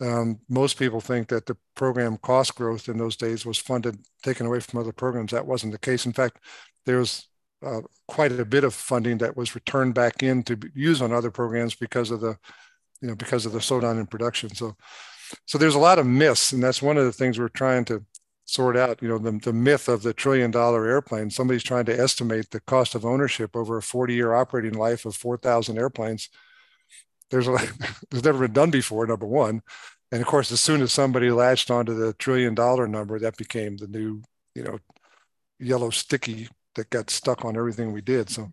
[0.00, 4.46] um, most people think that the program cost growth in those days was funded, taken
[4.46, 5.32] away from other programs.
[5.32, 6.04] That wasn't the case.
[6.04, 6.38] In fact,
[6.84, 7.28] there was
[7.64, 11.30] uh, quite a bit of funding that was returned back in to use on other
[11.30, 12.36] programs because of the,
[13.00, 14.54] you know, because of the slowdown in production.
[14.54, 14.76] So,
[15.46, 18.04] so there's a lot of myths, and that's one of the things we're trying to
[18.44, 19.02] sort out.
[19.02, 21.30] You know, the, the myth of the trillion dollar airplane.
[21.30, 25.16] Somebody's trying to estimate the cost of ownership over a 40 year operating life of
[25.16, 26.28] 4,000 airplanes
[27.30, 27.56] there's a,
[28.10, 29.06] there's never been done before.
[29.06, 29.62] Number one,
[30.12, 33.76] and of course, as soon as somebody latched onto the trillion dollar number, that became
[33.76, 34.22] the new,
[34.54, 34.78] you know,
[35.58, 38.30] yellow sticky that got stuck on everything we did.
[38.30, 38.50] So,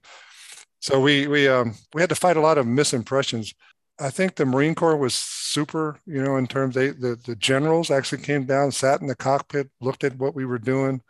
[0.79, 3.53] so we we um, we had to fight a lot of misimpressions.
[4.01, 7.91] I think the Marine Corps was super, you know, in terms they the the generals
[7.91, 11.01] actually came down, sat in the cockpit, looked at what we were doing.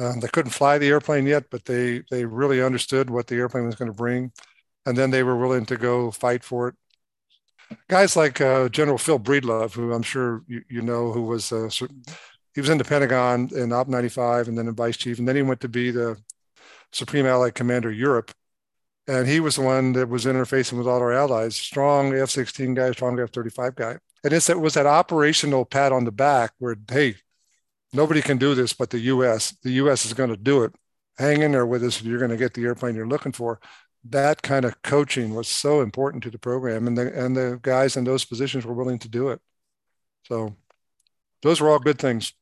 [0.00, 3.66] Um, they couldn't fly the airplane yet, but they they really understood what the airplane
[3.66, 4.32] was going to bring
[4.86, 6.74] and then they were willing to go fight for it.
[7.88, 11.70] Guys like uh, General Phil Breedlove, who I'm sure you, you know, who was uh,
[12.54, 15.36] he was in the Pentagon in Op 95 and then in Vice Chief, and then
[15.36, 16.18] he went to be the
[16.92, 18.32] Supreme Allied Commander Europe,
[19.08, 21.56] and he was the one that was interfacing with all our allies.
[21.56, 26.12] Strong F-16 guy, strong F-35 guy, and it's, it was that operational pat on the
[26.12, 27.16] back where hey,
[27.92, 29.56] nobody can do this but the U.S.
[29.62, 30.06] The U.S.
[30.06, 30.72] is going to do it.
[31.18, 33.60] Hang in there with us, and you're going to get the airplane you're looking for
[34.04, 37.96] that kind of coaching was so important to the program and the and the guys
[37.96, 39.40] in those positions were willing to do it
[40.24, 40.54] so
[41.42, 42.32] those were all good things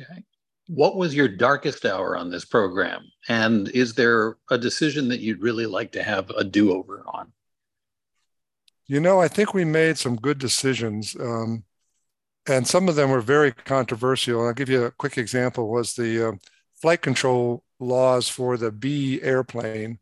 [0.00, 0.24] okay
[0.66, 5.42] what was your darkest hour on this program and is there a decision that you'd
[5.42, 7.32] really like to have a do-over on
[8.86, 11.64] you know i think we made some good decisions um,
[12.46, 16.28] and some of them were very controversial i'll give you a quick example was the
[16.28, 16.32] uh,
[16.80, 19.98] flight control laws for the b airplane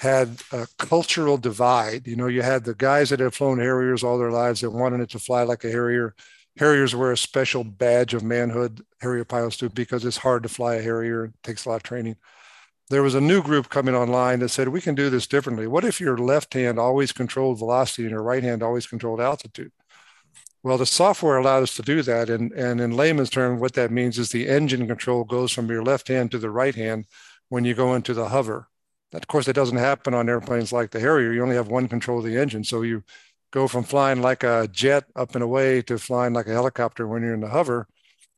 [0.00, 2.06] had a cultural divide.
[2.06, 5.00] You know, you had the guys that had flown Harriers all their lives that wanted
[5.00, 6.14] it to fly like a Harrier.
[6.60, 10.74] Harriers wear a special badge of manhood, Harrier pilots do, because it's hard to fly
[10.74, 11.24] a Harrier.
[11.24, 12.16] It takes a lot of training.
[12.90, 15.66] There was a new group coming online that said, we can do this differently.
[15.66, 19.72] What if your left hand always controlled velocity and your right hand always controlled altitude?
[20.62, 22.28] Well, the software allowed us to do that.
[22.28, 25.82] And, and in layman's terms, what that means is the engine control goes from your
[25.82, 27.06] left hand to the right hand
[27.48, 28.68] when you go into the hover.
[29.14, 31.32] Of course, it doesn't happen on airplanes like the Harrier.
[31.32, 33.02] You only have one control of the engine, so you
[33.50, 37.22] go from flying like a jet up and away to flying like a helicopter when
[37.22, 37.86] you're in the hover,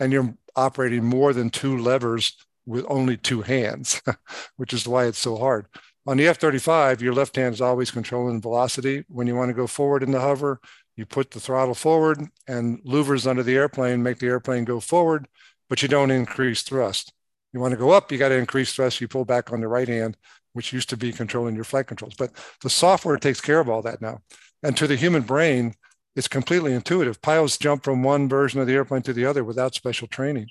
[0.01, 4.01] and you're operating more than two levers with only two hands,
[4.57, 5.67] which is why it's so hard.
[6.07, 9.05] On the F 35, your left hand is always controlling velocity.
[9.09, 10.61] When you want to go forward in the hover,
[10.97, 15.29] you put the throttle forward and louvers under the airplane make the airplane go forward,
[15.69, 17.13] but you don't increase thrust.
[17.53, 19.01] You want to go up, you got to increase thrust.
[19.01, 20.17] You pull back on the right hand,
[20.55, 22.15] which used to be controlling your flight controls.
[22.17, 24.23] But the software takes care of all that now.
[24.63, 25.75] And to the human brain,
[26.15, 27.23] it's completely intuitive.
[27.23, 30.49] Pilots jump from one version of the airplane to the other without special training.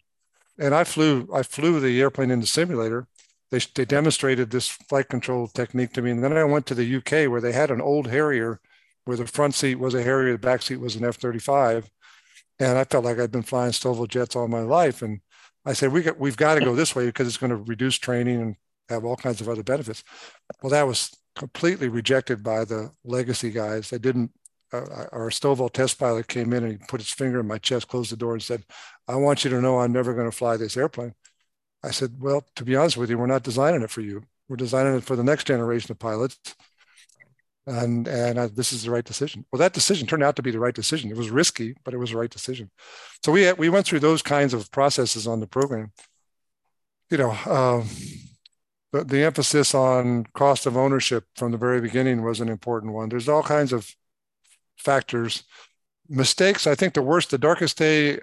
[0.58, 3.08] And I flew, I flew the airplane in the simulator.
[3.52, 6.12] They, they demonstrated this flight control technique to me.
[6.12, 8.60] And then I went to the UK where they had an old Harrier
[9.06, 11.90] where the front seat was a Harrier, the back seat was an F 35.
[12.60, 15.02] And I felt like I'd been flying STOVL jets all my life.
[15.02, 15.22] And
[15.66, 17.98] I said, we got, we've got to go this way because it's going to reduce
[17.98, 18.56] training and
[18.90, 20.04] have all kinds of other benefits.
[20.62, 23.90] Well, that was completely rejected by the legacy guys.
[23.90, 24.32] They didn't.
[24.74, 27.90] Uh, our STOVL test pilot came in and he put his finger in my chest,
[27.90, 28.64] closed the door, and said,
[29.08, 31.14] "I want you to know I'm never going to fly this airplane."
[31.84, 34.24] I said, "Well, to be honest with you, we're not designing it for you.
[34.48, 36.40] We're designing it for the next generation of pilots."
[37.68, 39.46] And and I, this is the right decision.
[39.52, 41.12] Well, that decision turned out to be the right decision.
[41.12, 42.72] It was risky, but it was the right decision.
[43.24, 45.92] So we we went through those kinds of processes on the program.
[47.10, 47.88] You know, um,
[48.92, 53.10] the, the emphasis on cost of ownership from the very beginning was an important one.
[53.10, 53.96] There's all kinds of
[54.78, 55.44] factors.
[56.10, 58.20] Mistakes, I think the worst, the darkest day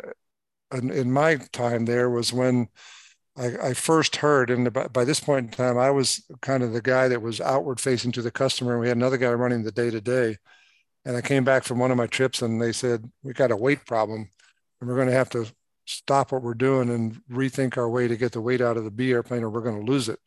[0.73, 2.69] in, in my time there was when
[3.37, 6.73] I, I first heard, and by, by, this point in time, I was kind of
[6.73, 8.73] the guy that was outward facing to the customer.
[8.73, 10.37] And we had another guy running the day to day.
[11.05, 13.57] And I came back from one of my trips and they said, We got a
[13.57, 14.29] weight problem
[14.81, 15.47] and we're going to have to
[15.87, 18.91] stop what we're doing and rethink our way to get the weight out of the
[18.91, 20.19] B airplane or we're going to lose it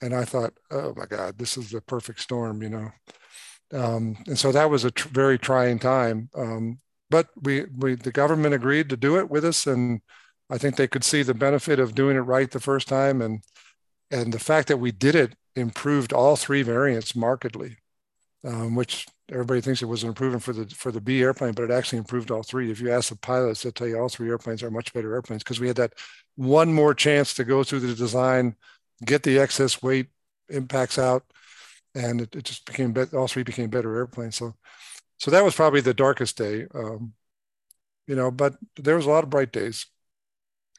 [0.00, 2.90] and I thought, oh my God, this is the perfect storm, you know.
[3.72, 6.30] Um, and so that was a tr- very trying time.
[6.34, 6.78] Um,
[7.10, 10.00] but we, we, the government agreed to do it with us, and
[10.50, 13.42] I think they could see the benefit of doing it right the first time, and
[14.10, 17.76] and the fact that we did it improved all three variants markedly,
[18.44, 21.64] um, which everybody thinks it was an improvement for the for the B airplane, but
[21.64, 22.70] it actually improved all three.
[22.70, 25.42] If you ask the pilots, they'll tell you all three airplanes are much better airplanes
[25.42, 25.94] because we had that
[26.36, 28.54] one more chance to go through the design
[29.04, 30.08] get the excess weight
[30.48, 31.24] impacts out,
[31.94, 33.18] and it, it just became better.
[33.18, 34.36] All three became better airplanes.
[34.36, 34.54] So,
[35.18, 36.66] so that was probably the darkest day.
[36.74, 37.14] Um,
[38.06, 39.86] you know, but there was a lot of bright days.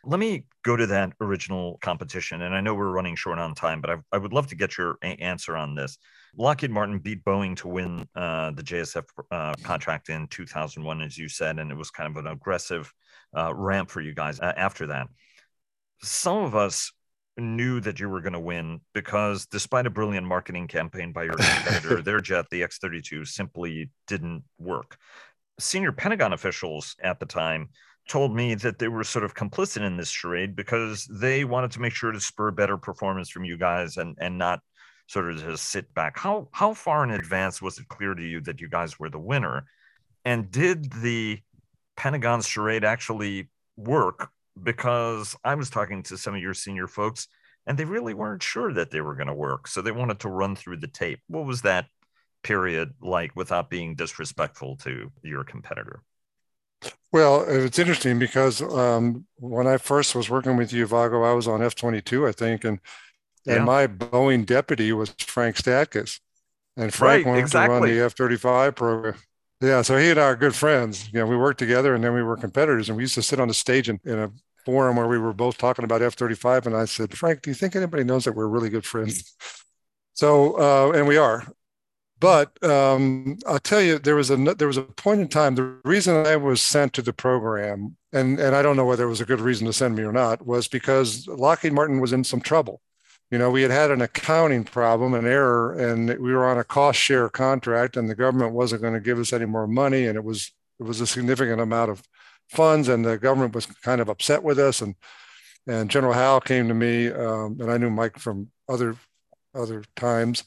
[0.03, 3.81] Let me go to that original competition, and I know we're running short on time,
[3.81, 5.97] but I, I would love to get your a- answer on this.
[6.37, 11.27] Lockheed Martin beat Boeing to win uh, the JSF uh, contract in 2001, as you
[11.27, 12.91] said, and it was kind of an aggressive
[13.37, 15.07] uh, ramp for you guys uh, after that.
[16.01, 16.93] Some of us
[17.39, 21.33] knew that you were going to win because despite a brilliant marketing campaign by your
[21.33, 24.97] competitor, their jet, the X 32, simply didn't work.
[25.59, 27.69] Senior Pentagon officials at the time
[28.07, 31.81] told me that they were sort of complicit in this charade because they wanted to
[31.81, 34.61] make sure to spur better performance from you guys and, and not
[35.07, 36.17] sort of just sit back.
[36.17, 39.19] How, how far in advance was it clear to you that you guys were the
[39.19, 39.65] winner?
[40.25, 41.39] And did the
[41.97, 44.31] Pentagon's charade actually work
[44.63, 47.27] because I was talking to some of your senior folks
[47.65, 49.67] and they really weren't sure that they were going to work.
[49.67, 51.19] So they wanted to run through the tape.
[51.27, 51.85] What was that
[52.43, 56.01] period like without being disrespectful to your competitor?
[57.11, 61.47] Well, it's interesting because um, when I first was working with you, Vago, I was
[61.47, 62.63] on F 22, I think.
[62.63, 62.79] And,
[63.45, 63.63] and yeah.
[63.63, 66.19] my Boeing deputy was Frank Statkus.
[66.77, 67.75] And Frank right, wanted exactly.
[67.75, 69.15] to run the F 35 program.
[69.61, 71.09] Yeah, so he and I are good friends.
[71.11, 73.39] You know, we worked together and then we were competitors and we used to sit
[73.39, 74.31] on the stage in, in a
[74.69, 76.67] forum where we were both talking about F 35.
[76.67, 79.35] And I said, Frank, do you think anybody knows that we're really good friends?
[80.13, 81.47] So, uh, and we are.
[82.19, 85.55] But um, I'll tell you, there was a there was a point in time.
[85.55, 89.09] The reason I was sent to the program, and and I don't know whether it
[89.09, 92.25] was a good reason to send me or not, was because Lockheed Martin was in
[92.25, 92.81] some trouble.
[93.31, 96.65] You know, we had had an accounting problem, an error, and we were on a
[96.65, 100.17] cost share contract, and the government wasn't going to give us any more money, and
[100.17, 100.51] it was
[100.81, 102.03] it was a significant amount of
[102.49, 104.81] funds, and the government was kind of upset with us.
[104.81, 104.95] And
[105.67, 108.95] and General Howe came to me, um, and I knew Mike from other
[109.53, 110.43] other times,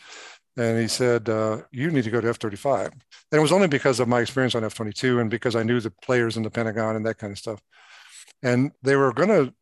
[0.57, 4.01] and he said, uh, "You need to go to F-35." And it was only because
[4.01, 7.07] of my experience on F-22 and because I knew the players in the Pentagon and
[7.07, 7.61] that kind of stuff.
[8.43, 9.55] And they were going to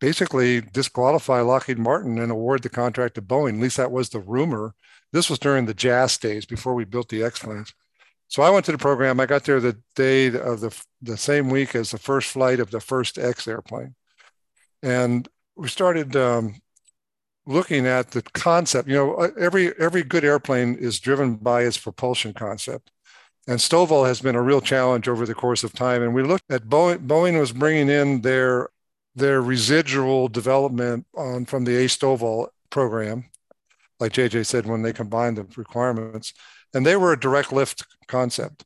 [0.00, 3.54] basically disqualify Lockheed Martin and award the contract to Boeing.
[3.54, 4.74] At least that was the rumor.
[5.12, 7.74] This was during the JAST days before we built the X planes.
[8.28, 9.20] So I went to the program.
[9.20, 12.70] I got there the day of the the same week as the first flight of
[12.70, 13.94] the first X airplane,
[14.82, 16.56] and we started um,
[17.46, 18.88] looking at the concept.
[18.88, 22.90] You know, every every good airplane is driven by its propulsion concept,
[23.48, 26.02] And STOVL has been a real challenge over the course of time.
[26.02, 28.70] And we looked at Boeing, Boeing was bringing in their,
[29.14, 33.26] their residual development on from the ASTOVL program,
[34.00, 36.34] like JJ said, when they combined the requirements.
[36.74, 38.64] And they were a direct lift concept.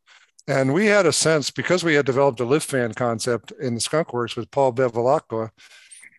[0.49, 3.81] And we had a sense because we had developed a lift fan concept in the
[3.81, 5.51] Skunk Works with Paul Bevilacqua,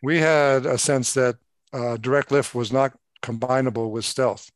[0.01, 1.35] we had a sense that
[1.73, 4.49] uh, direct lift was not combinable with stealth.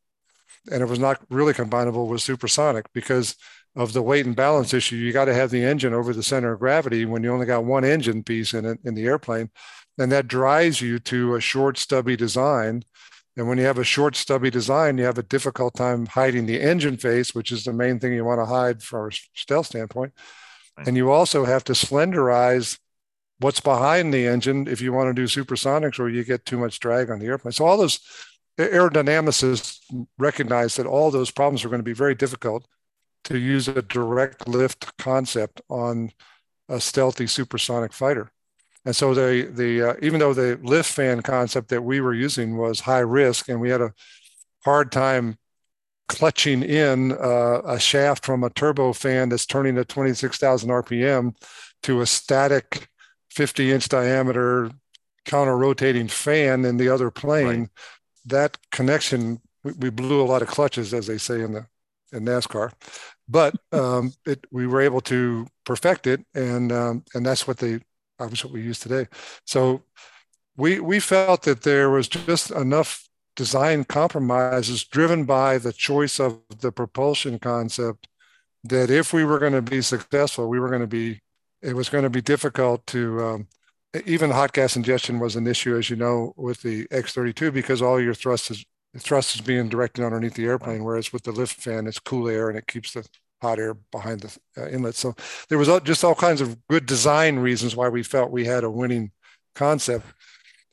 [0.70, 3.36] And it was not really combinable with supersonic because
[3.76, 4.96] of the weight and balance issue.
[4.96, 7.64] You got to have the engine over the center of gravity when you only got
[7.64, 9.50] one engine piece in it in the airplane.
[9.98, 12.82] And that drives you to a short, stubby design.
[13.36, 16.60] And when you have a short, stubby design, you have a difficult time hiding the
[16.60, 20.12] engine face, which is the main thing you want to hide from a stealth standpoint.
[20.78, 22.78] And you also have to slenderize
[23.38, 26.80] what's behind the engine if you want to do supersonics or you get too much
[26.80, 27.52] drag on the airplane.
[27.52, 28.00] So all those
[28.58, 29.80] aerodynamicists
[30.18, 32.66] recognize that all those problems are going to be very difficult
[33.24, 36.12] to use a direct lift concept on
[36.68, 38.30] a stealthy supersonic fighter.
[38.86, 42.56] And so the the uh, even though the lift fan concept that we were using
[42.56, 43.92] was high risk, and we had a
[44.64, 45.36] hard time
[46.08, 51.34] clutching in uh, a shaft from a turbo fan that's turning at 26,000 RPM
[51.82, 52.88] to a static
[53.30, 54.70] 50 inch diameter
[55.24, 57.60] counter rotating fan in the other plane.
[57.60, 57.68] Right.
[58.26, 61.66] That connection, we, we, blew a lot of clutches, as they say in the
[62.12, 62.72] in NASCAR,
[63.28, 67.80] but um, it, we were able to perfect it, and um, and that's what they
[68.18, 69.06] obviously what we use today.
[69.44, 69.82] So
[70.56, 76.40] we we felt that there was just enough design compromises driven by the choice of
[76.60, 78.08] the propulsion concept
[78.64, 81.20] that if we were going to be successful, we were going to be
[81.62, 83.48] it was going to be difficult to um,
[84.04, 88.00] even hot gas ingestion was an issue, as you know, with the X32 because all
[88.00, 88.64] your thrust is
[88.98, 92.48] thrust is being directed underneath the airplane, whereas with the lift fan, it's cool air
[92.48, 93.06] and it keeps the
[93.40, 94.94] hot air behind the uh, inlet.
[94.94, 95.14] So
[95.48, 98.70] there was just all kinds of good design reasons why we felt we had a
[98.70, 99.12] winning
[99.54, 100.06] concept.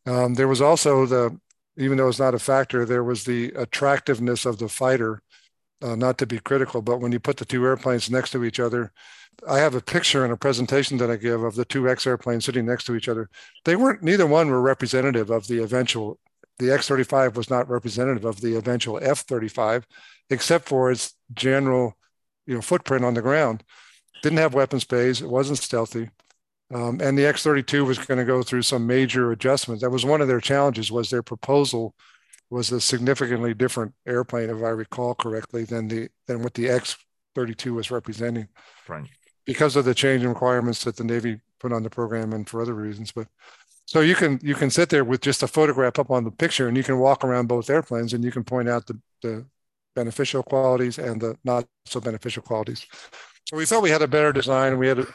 [0.05, 1.37] Um, there was also the,
[1.77, 5.21] even though it's not a factor, there was the attractiveness of the fighter.
[5.81, 8.57] Uh, not to be critical, but when you put the two airplanes next to each
[8.57, 8.93] other,
[9.49, 12.45] I have a picture in a presentation that I give of the two X airplanes
[12.45, 13.29] sitting next to each other.
[13.65, 16.19] They weren't, neither one were representative of the eventual
[16.59, 19.83] the X-35 was not representative of the eventual F-35,
[20.29, 21.97] except for its general,
[22.45, 23.63] you know, footprint on the ground.
[24.21, 25.21] Didn't have weapons bays.
[25.21, 26.09] It wasn't stealthy.
[26.73, 29.83] Um, and the X-32 was going to go through some major adjustments.
[29.83, 30.91] That was one of their challenges.
[30.91, 31.93] Was their proposal
[32.49, 37.73] was a significantly different airplane, if I recall correctly, than the than what the X-32
[37.73, 38.47] was representing.
[38.87, 39.07] Right.
[39.45, 42.61] Because of the change in requirements that the Navy put on the program and for
[42.61, 43.27] other reasons, but
[43.85, 46.67] so you can you can sit there with just a photograph up on the picture,
[46.67, 49.45] and you can walk around both airplanes, and you can point out the, the
[49.95, 52.85] beneficial qualities and the not so beneficial qualities.
[53.45, 54.77] So we thought we had a better design.
[54.77, 55.07] We had, a,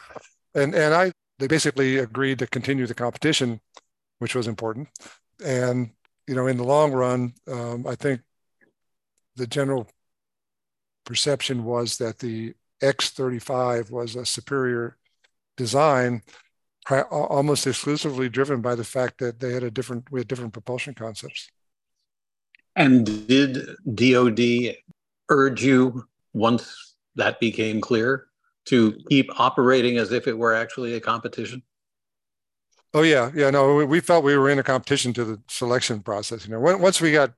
[0.55, 3.61] and and I they basically agreed to continue the competition,
[4.18, 4.89] which was important.
[5.45, 5.91] And
[6.26, 8.20] you know, in the long run, um, I think
[9.37, 9.89] the general
[11.05, 14.97] perception was that the X35 was a superior
[15.57, 16.22] design
[17.11, 20.95] almost exclusively driven by the fact that they had a different we had different propulsion
[20.95, 21.51] concepts.
[22.79, 23.57] And did
[23.93, 24.76] DoD
[25.29, 28.26] urge you once that became clear
[28.66, 31.64] to keep operating as if it were actually a competition?
[32.95, 33.51] Oh yeah, yeah.
[33.51, 36.47] No, we felt we were in a competition to the selection process.
[36.47, 37.33] You know, once we got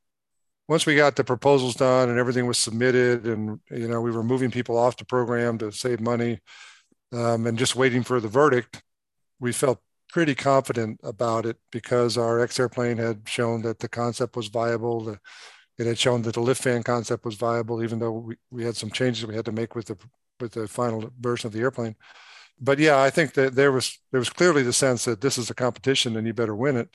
[0.69, 4.23] once we got the proposals done and everything was submitted, and you know, we were
[4.23, 6.39] moving people off the program to save money,
[7.13, 8.83] um, and just waiting for the verdict
[9.41, 9.81] we felt
[10.11, 15.05] pretty confident about it because our X airplane had shown that the concept was viable.
[15.05, 15.21] The,
[15.79, 18.77] it had shown that the lift fan concept was viable, even though we, we had
[18.77, 19.97] some changes we had to make with the
[20.41, 21.97] with the final version of the airplane.
[22.61, 25.51] But yeah, I think that there was there was clearly the sense that this is
[25.51, 26.91] a competition and you better win it.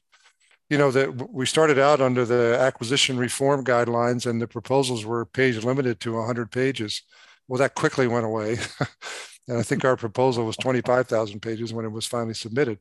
[0.70, 5.26] You know that we started out under the acquisition reform guidelines and the proposals were
[5.26, 7.04] page limited to 100 pages.
[7.48, 8.58] Well, that quickly went away.
[9.48, 12.80] And I think our proposal was 25,000 pages when it was finally submitted.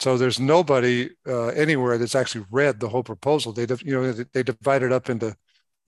[0.00, 3.52] So there's nobody uh, anywhere that's actually read the whole proposal.
[3.52, 5.36] They, you know, they divide it up into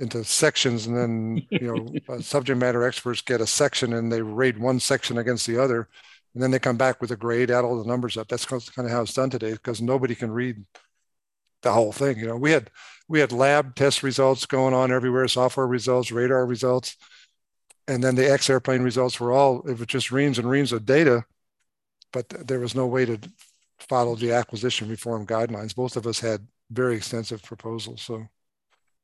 [0.01, 4.23] into sections, and then you know, uh, subject matter experts get a section and they
[4.23, 5.89] rate one section against the other,
[6.35, 8.29] and then they come back with a grade, add all the numbers up.
[8.29, 10.65] That's kind of how it's done today because nobody can read
[11.63, 12.19] the whole thing.
[12.19, 12.71] You know, we had
[13.09, 16.97] we had lab test results going on everywhere, software results, radar results
[17.89, 20.87] and then the X airplane results were all it was just reams and reams of
[20.87, 21.25] data,
[22.13, 23.19] but there was no way to
[23.81, 25.75] follow the acquisition reform guidelines.
[25.75, 28.03] Both of us had very extensive proposals.
[28.03, 28.29] So,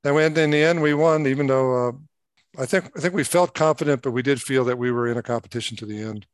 [0.04, 1.92] and in the end, we won, even though uh,
[2.58, 5.16] I think I think we felt confident, but we did feel that we were in
[5.16, 6.26] a competition to the end.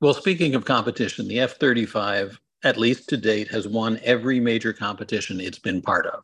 [0.00, 4.72] Well, speaking of competition, the F 35, at least to date, has won every major
[4.72, 6.22] competition it's been part of.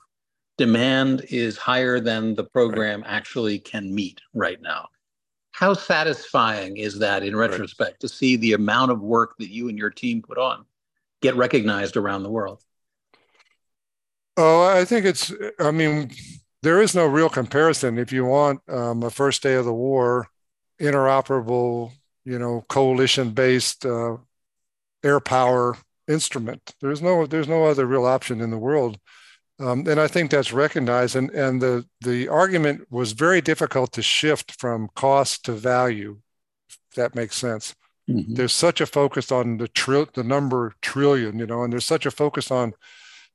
[0.58, 3.10] Demand is higher than the program right.
[3.10, 4.88] actually can meet right now.
[5.62, 8.00] How satisfying is that in retrospect right.
[8.00, 10.64] to see the amount of work that you and your team put on
[11.20, 12.60] get recognized around the world?
[14.36, 16.10] Oh, I think it's, I mean,
[16.62, 17.96] there is no real comparison.
[17.96, 20.26] If you want um, a first day of the war,
[20.80, 21.92] interoperable
[22.24, 24.16] you know, coalition-based uh,
[25.04, 25.76] air power
[26.08, 26.74] instrument.
[26.80, 28.98] There's no there's no other real option in the world,
[29.62, 31.16] um, and I think that's recognized.
[31.16, 36.20] And and the the argument was very difficult to shift from cost to value.
[36.68, 37.74] If that makes sense.
[38.08, 38.34] Mm-hmm.
[38.34, 42.06] There's such a focus on the trill the number trillion, you know, and there's such
[42.06, 42.74] a focus on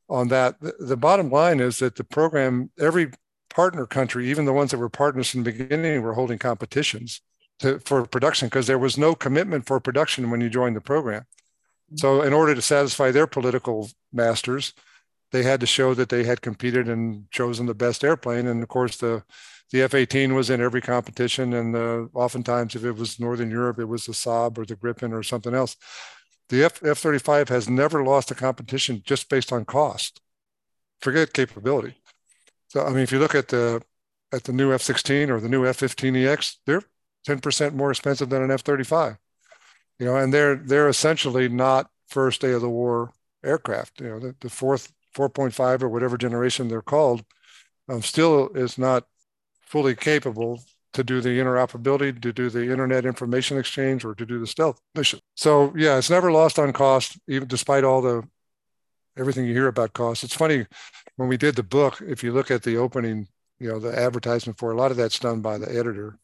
[0.10, 0.60] on that.
[0.60, 3.12] The, the bottom line is that the program, every
[3.50, 7.22] partner country, even the ones that were partners in the beginning, were holding competitions
[7.60, 11.26] to, for production because there was no commitment for production when you joined the program.
[11.96, 14.74] So, in order to satisfy their political masters,
[15.32, 18.48] they had to show that they had competed and chosen the best airplane.
[18.48, 19.24] And of course, the
[19.72, 23.86] the F-18 was in every competition, and uh, oftentimes, if it was Northern Europe, it
[23.86, 25.76] was the Saab or the Gripen or something else.
[26.50, 30.22] The F F-35 has never lost a competition just based on cost.
[31.02, 31.96] Forget capability.
[32.70, 33.82] So, I mean, if you look at the
[34.32, 36.84] at the new F-16 or the new F-15EX, they're
[37.26, 39.18] 10% more expensive than an F-35.
[40.00, 43.12] You know, and they're they're essentially not first day of the war
[43.44, 44.00] aircraft.
[44.00, 47.24] You know, the, the fourth 4.5 or whatever generation they're called
[47.90, 49.06] um, still is not
[49.62, 50.62] fully capable
[50.94, 54.80] to do the interoperability, to do the internet information exchange, or to do the stealth
[54.96, 55.20] mission.
[55.36, 58.28] So yeah, it's never lost on cost, even despite all the
[59.18, 60.24] everything you hear about cost.
[60.24, 60.66] It's funny
[61.16, 62.02] when we did the book.
[62.02, 63.28] If you look at the opening,
[63.60, 66.20] you know, the advertisement for a lot of that's done by the editor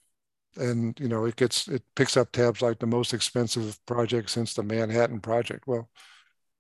[0.57, 4.53] and you know it gets it picks up tabs like the most expensive project since
[4.53, 5.89] the manhattan project well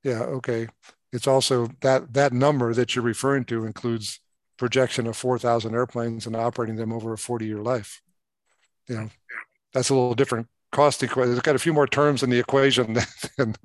[0.03, 0.67] yeah okay
[1.13, 4.19] it's also that that number that you're referring to includes
[4.57, 8.01] projection of 4000 airplanes and operating them over a 40 year life
[8.87, 9.09] you know
[9.73, 12.97] that's a little different cost equation it's got a few more terms in the equation
[13.37, 13.55] than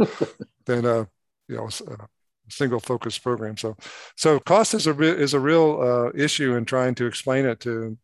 [0.66, 1.08] than a
[1.48, 2.06] you know a
[2.50, 3.76] single focus program so
[4.16, 7.60] so cost is a re- is a real uh, issue in trying to explain it
[7.60, 7.98] to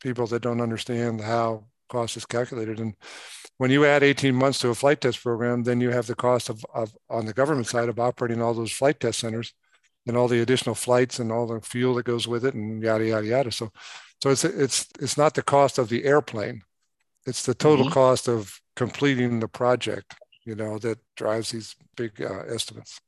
[0.00, 2.80] people that don't understand how cost is calculated.
[2.80, 2.94] And
[3.60, 6.48] when you add 18 months to a flight test program, then you have the cost
[6.48, 9.52] of, of on the government side of operating all those flight test centers
[10.06, 13.04] and all the additional flights and all the fuel that goes with it and yada
[13.04, 13.52] yada yada.
[13.52, 13.70] So
[14.22, 16.62] so it's it's it's not the cost of the airplane.
[17.26, 17.92] It's the total mm-hmm.
[17.92, 20.14] cost of completing the project,
[20.46, 22.98] you know, that drives these big uh, estimates.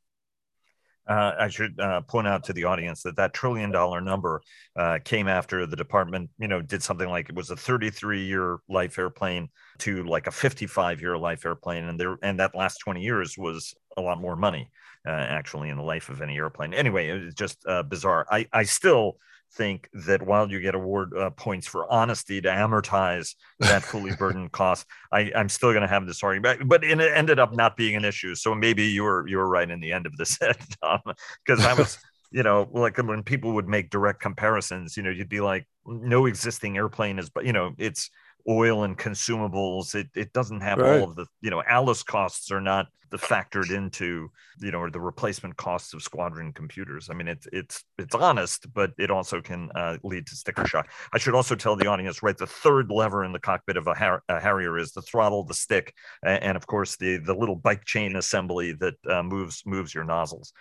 [1.08, 4.40] Uh, I should uh, point out to the audience that that trillion dollar number
[4.76, 8.58] uh, came after the department, you know, did something like it was a 33 year
[8.68, 9.48] life airplane
[9.78, 13.74] to like a 55 year life airplane, and there and that last 20 years was
[13.96, 14.70] a lot more money
[15.06, 16.74] uh, actually in the life of any airplane.
[16.74, 18.26] Anyway, it was just uh, bizarre.
[18.30, 19.16] I I still
[19.54, 24.52] think that while you get award uh, points for honesty to amortize that fully burdened
[24.52, 26.68] cost, I, I'm still going to have this argument.
[26.68, 28.34] But it ended up not being an issue.
[28.34, 30.38] So maybe you were you were right in the end of this,
[30.82, 31.00] Tom,
[31.44, 31.98] because I was.
[32.34, 36.24] you know, like when people would make direct comparisons, you know, you'd be like, no
[36.24, 38.08] existing airplane is, but you know, it's
[38.48, 39.94] oil and consumables.
[39.94, 41.00] It it doesn't have right.
[41.00, 44.90] all of the you know ALIS costs are not the factored into you know or
[44.90, 47.08] the replacement costs of squadron computers.
[47.10, 50.90] I mean it's it's it's honest, but it also can uh, lead to sticker shock.
[51.12, 53.94] I should also tell the audience right the third lever in the cockpit of a,
[53.94, 57.56] Har- a Harrier is the throttle, the stick, and, and, of course the the little
[57.56, 60.52] bike chain assembly that uh, moves moves your nozzles.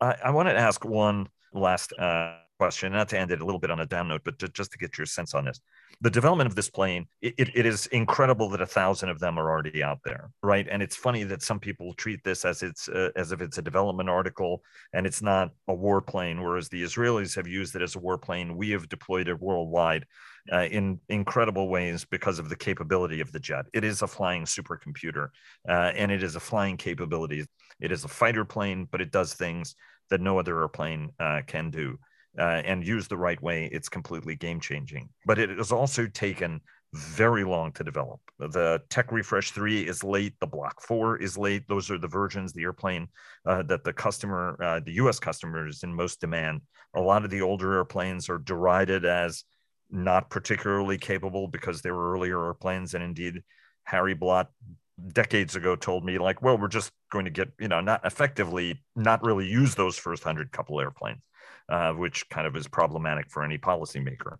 [0.00, 1.92] I, I want to ask one last.
[1.92, 4.46] Uh, question, not to end it a little bit on a down note, but to,
[4.48, 5.58] just to get your sense on this.
[6.02, 9.50] The development of this plane, it, it is incredible that a thousand of them are
[9.50, 10.66] already out there, right?
[10.70, 13.62] And it's funny that some people treat this as it's uh, as if it's a
[13.62, 14.62] development article
[14.94, 18.56] and it's not a warplane, whereas the Israelis have used it as a warplane.
[18.56, 20.06] We have deployed it worldwide
[20.50, 23.66] uh, in incredible ways because of the capability of the jet.
[23.74, 25.28] It is a flying supercomputer,
[25.68, 27.44] uh, and it is a flying capability.
[27.78, 29.74] It is a fighter plane, but it does things
[30.08, 31.98] that no other airplane uh, can do
[32.38, 35.08] uh, and used the right way, it's completely game changing.
[35.26, 36.60] But it has also taken
[36.92, 38.20] very long to develop.
[38.38, 40.34] The Tech Refresh 3 is late.
[40.40, 41.68] The Block 4 is late.
[41.68, 43.08] Those are the versions, the airplane
[43.46, 46.62] uh, that the customer, uh, the US customers in most demand.
[46.94, 49.44] A lot of the older airplanes are derided as
[49.88, 52.94] not particularly capable because they were earlier airplanes.
[52.94, 53.42] And indeed,
[53.84, 54.50] Harry Blott
[55.12, 58.82] decades ago told me like well we're just going to get you know not effectively
[58.94, 61.22] not really use those first hundred couple airplanes
[61.70, 64.36] uh, which kind of is problematic for any policymaker.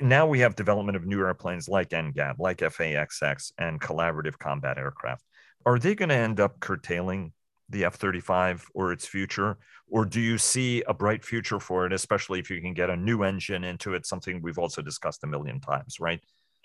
[0.00, 5.24] now we have development of new airplanes like NGAD, like F/A-XX, and collaborative combat aircraft.
[5.66, 7.32] Are they going to end up curtailing
[7.70, 9.58] the F 35 or its future?
[9.88, 12.96] Or do you see a bright future for it, especially if you can get a
[12.96, 16.20] new engine into it, something we've also discussed a million times, right?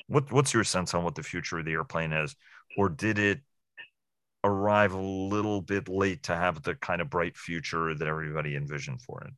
[0.07, 2.35] What, what's your sense on what the future of the airplane is?
[2.77, 3.41] Or did it
[4.43, 9.01] arrive a little bit late to have the kind of bright future that everybody envisioned
[9.01, 9.33] for it?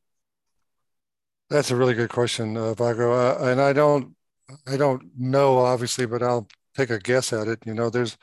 [1.50, 3.12] That's a really good question, uh, Vago.
[3.12, 4.14] Uh, and I don't,
[4.66, 7.60] I don't know obviously, but I'll take a guess at it.
[7.66, 8.16] You know, there's,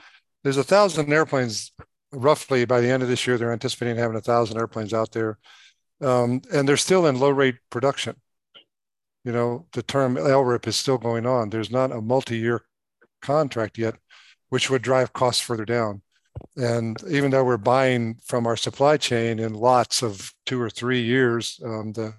[0.44, 1.72] there's a thousand airplanes
[2.12, 3.38] roughly by the end of this year.
[3.38, 5.38] They're anticipating having a thousand airplanes out there,
[6.02, 8.16] um, and they're still in low rate production.
[9.26, 11.50] You know, the term LRIP is still going on.
[11.50, 12.62] There's not a multi-year
[13.22, 13.96] contract yet,
[14.48, 16.02] which would drive costs further down.
[16.58, 21.02] And even though we're buying from our supply chain in lots of two or three
[21.02, 22.16] years, um, the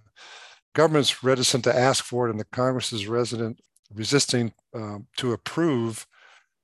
[0.75, 3.61] government's reticent to ask for it, and the Congress is resident
[3.95, 6.07] resisting um, to approve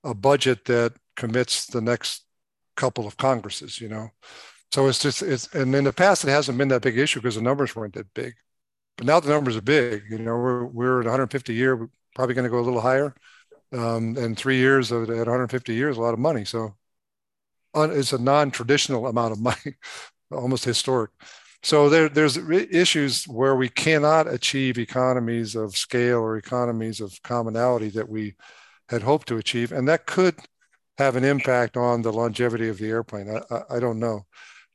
[0.04, 2.24] a budget that commits the next
[2.76, 3.80] couple of Congresses.
[3.80, 4.10] You know,
[4.72, 7.34] so it's just it's and in the past it hasn't been that big issue because
[7.36, 8.34] the numbers weren't that big,
[8.96, 10.04] but now the numbers are big.
[10.08, 12.80] You know, we're we're at 150 a year, we're probably going to go a little
[12.80, 13.14] higher.
[13.72, 16.44] Um, and three years at 150 years, a lot of money.
[16.44, 16.76] So
[17.76, 19.76] it's a non-traditional amount of money,
[20.32, 21.10] almost historic.
[21.62, 27.88] So there, there's issues where we cannot achieve economies of scale or economies of commonality
[27.90, 28.34] that we
[28.88, 30.36] had hoped to achieve, and that could
[30.98, 33.28] have an impact on the longevity of the airplane.
[33.28, 34.26] I, I, I don't know.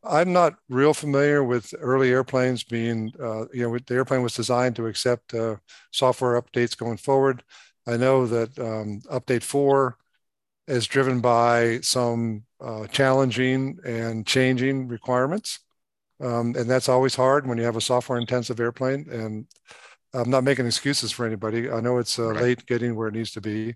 [0.04, 4.76] I'm not real familiar with early airplanes being, uh, you know, the airplane was designed
[4.78, 5.58] to accept uh,
[5.92, 7.44] software updates going forward.
[7.88, 9.98] I know that um, update four
[10.68, 15.60] is driven by some uh, challenging and changing requirements.
[16.22, 19.08] Um, and that's always hard when you have a software intensive airplane.
[19.10, 19.48] And
[20.14, 21.70] I'm not making excuses for anybody.
[21.70, 22.42] I know it's uh, right.
[22.42, 23.76] late getting where it needs to be.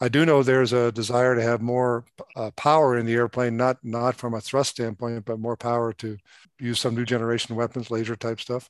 [0.00, 2.04] I do know there's a desire to have more
[2.34, 6.16] uh, power in the airplane, not not from a thrust standpoint, but more power to
[6.58, 8.68] use some new generation weapons, laser type stuff,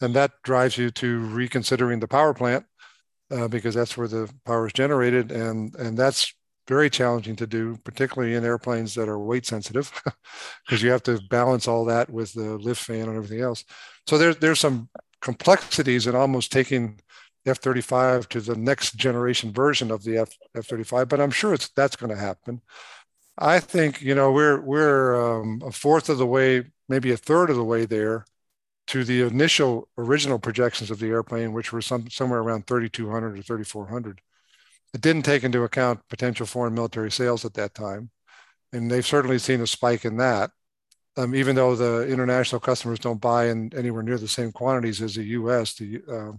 [0.00, 2.64] and that drives you to reconsidering the power plant
[3.30, 6.34] uh, because that's where the power is generated, and and that's
[6.68, 9.90] very challenging to do, particularly in airplanes that are weight sensitive,
[10.66, 13.64] because you have to balance all that with the lift fan and everything else.
[14.06, 14.88] So there's there's some
[15.20, 17.00] complexities in almost taking
[17.46, 21.96] F-35 to the next generation version of the F F-35, but I'm sure it's that's
[21.96, 22.60] going to happen.
[23.38, 27.50] I think you know we're we're um, a fourth of the way, maybe a third
[27.50, 28.26] of the way there
[28.88, 33.42] to the initial original projections of the airplane, which were some somewhere around 3,200 or
[33.42, 34.20] 3,400.
[34.94, 38.10] It didn't take into account potential foreign military sales at that time.
[38.72, 40.50] And they've certainly seen a spike in that.
[41.16, 45.14] Um, even though the international customers don't buy in anywhere near the same quantities as
[45.14, 46.32] the US, the, uh,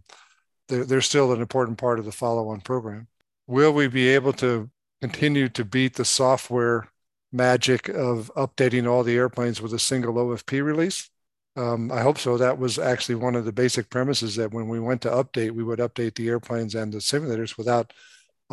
[0.67, 3.07] they're, they're still an important part of the follow on program.
[3.45, 6.89] Will we be able to continue to beat the software
[7.31, 11.09] magic of updating all the airplanes with a single OFP release?
[11.55, 12.37] Um, I hope so.
[12.37, 15.63] That was actually one of the basic premises that when we went to update, we
[15.63, 17.93] would update the airplanes and the simulators without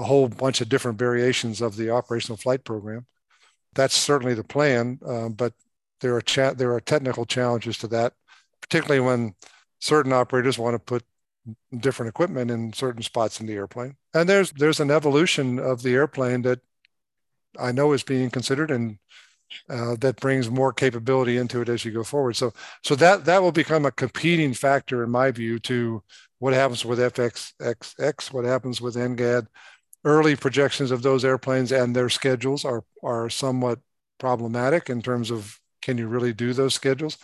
[0.00, 3.06] a whole bunch of different variations of the operational flight program.
[3.74, 5.52] That's certainly the plan, uh, but
[6.00, 8.14] there are cha- there are technical challenges to that,
[8.62, 9.34] particularly when
[9.78, 11.04] certain operators want to put
[11.78, 13.96] different equipment in certain spots in the airplane.
[14.14, 16.60] And there's there's an evolution of the airplane that
[17.58, 18.98] I know is being considered and
[19.68, 22.36] uh, that brings more capability into it as you go forward.
[22.36, 26.02] So so that that will become a competing factor in my view to
[26.38, 29.46] what happens with F/A-XX, what happens with NGAD,
[30.04, 33.78] early projections of those airplanes and their schedules are are somewhat
[34.18, 37.18] problematic in terms of can you really do those schedules.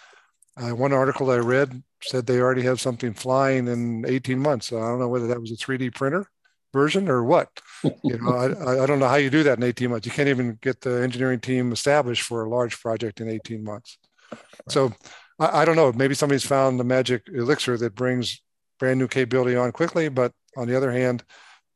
[0.56, 4.68] Uh, one article I read said they already have something flying in 18 months.
[4.68, 6.26] So I don't know whether that was a 3D printer
[6.72, 7.48] version or what.
[7.82, 10.06] you know, I, I don't know how you do that in 18 months.
[10.06, 13.98] You can't even get the engineering team established for a large project in 18 months.
[14.32, 14.40] Right.
[14.68, 14.92] So
[15.38, 15.92] I, I don't know.
[15.92, 18.40] Maybe somebody's found the magic elixir that brings
[18.78, 20.08] brand new capability on quickly.
[20.08, 21.22] But on the other hand,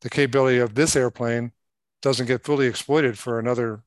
[0.00, 1.52] the capability of this airplane
[2.02, 3.82] doesn't get fully exploited for another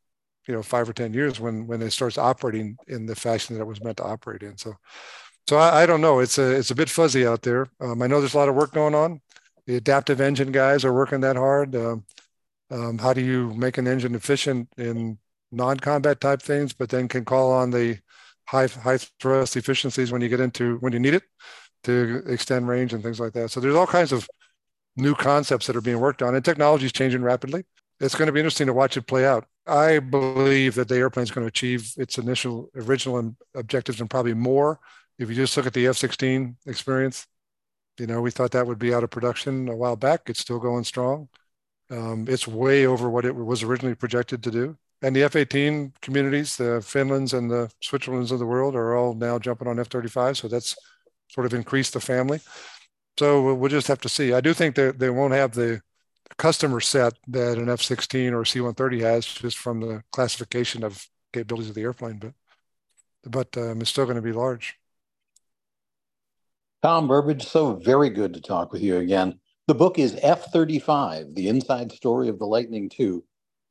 [0.47, 3.61] you know five or ten years when when it starts operating in the fashion that
[3.61, 4.57] it was meant to operate in.
[4.57, 4.75] So
[5.47, 6.19] so i, I don't know.
[6.19, 7.67] It's a it's a bit fuzzy out there.
[7.79, 9.21] Um, i know there's a lot of work going on.
[9.65, 11.75] The adaptive engine guys are working that hard.
[11.75, 12.05] Um,
[12.71, 15.17] um, how do you make an engine efficient in
[15.51, 17.99] non-combat type things but then can call on the
[18.47, 21.23] high high thrust efficiencies when you get into when you need it
[21.83, 23.51] to extend range and things like that?
[23.51, 24.27] So there's all kinds of
[24.95, 27.63] new concepts that are being worked on, and technology is changing rapidly.
[27.99, 29.45] It's going to be interesting to watch it play out.
[29.65, 34.33] I believe that the airplane is going to achieve its initial original objectives and probably
[34.33, 34.79] more.
[35.19, 37.27] If you just look at the F-16 experience,
[37.99, 40.21] You know, we thought that would be out of production a while back.
[40.29, 41.29] It's still going strong.
[41.91, 44.77] Um, it's way over what it was originally projected to do.
[45.01, 49.37] And the F-18 communities, the Finlands and the Switzerlands of the world, are all now
[49.39, 50.37] jumping on F-35.
[50.37, 50.75] So that's
[51.29, 52.39] sort of increased the family.
[53.19, 54.33] So we'll just have to see.
[54.33, 55.81] I do think that they won't have the
[56.37, 61.75] customer set that an F-16 or C-130 has, just from the classification of capabilities of
[61.75, 62.17] the airplane.
[62.17, 62.33] But
[63.25, 64.77] but um, it's still going to be large.
[66.81, 69.39] Tom Burbage, so very good to talk with you again.
[69.67, 73.21] The book is F 35, The Inside Story of the Lightning II,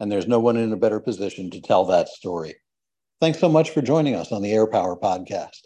[0.01, 2.55] and there's no one in a better position to tell that story.
[3.21, 5.61] Thanks so much for joining us on the Air Power Podcast.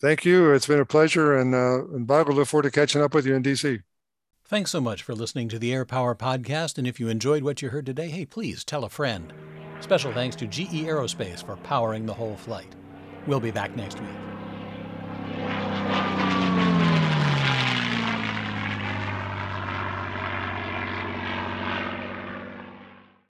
[0.00, 0.52] Thank you.
[0.52, 3.26] It's been a pleasure, and, uh, and Bob, will look forward to catching up with
[3.26, 3.82] you in DC.
[4.44, 7.62] Thanks so much for listening to the Air Power Podcast, and if you enjoyed what
[7.62, 9.32] you heard today, hey, please tell a friend.
[9.80, 12.76] Special thanks to GE Aerospace for powering the whole flight.
[13.26, 14.08] We'll be back next week.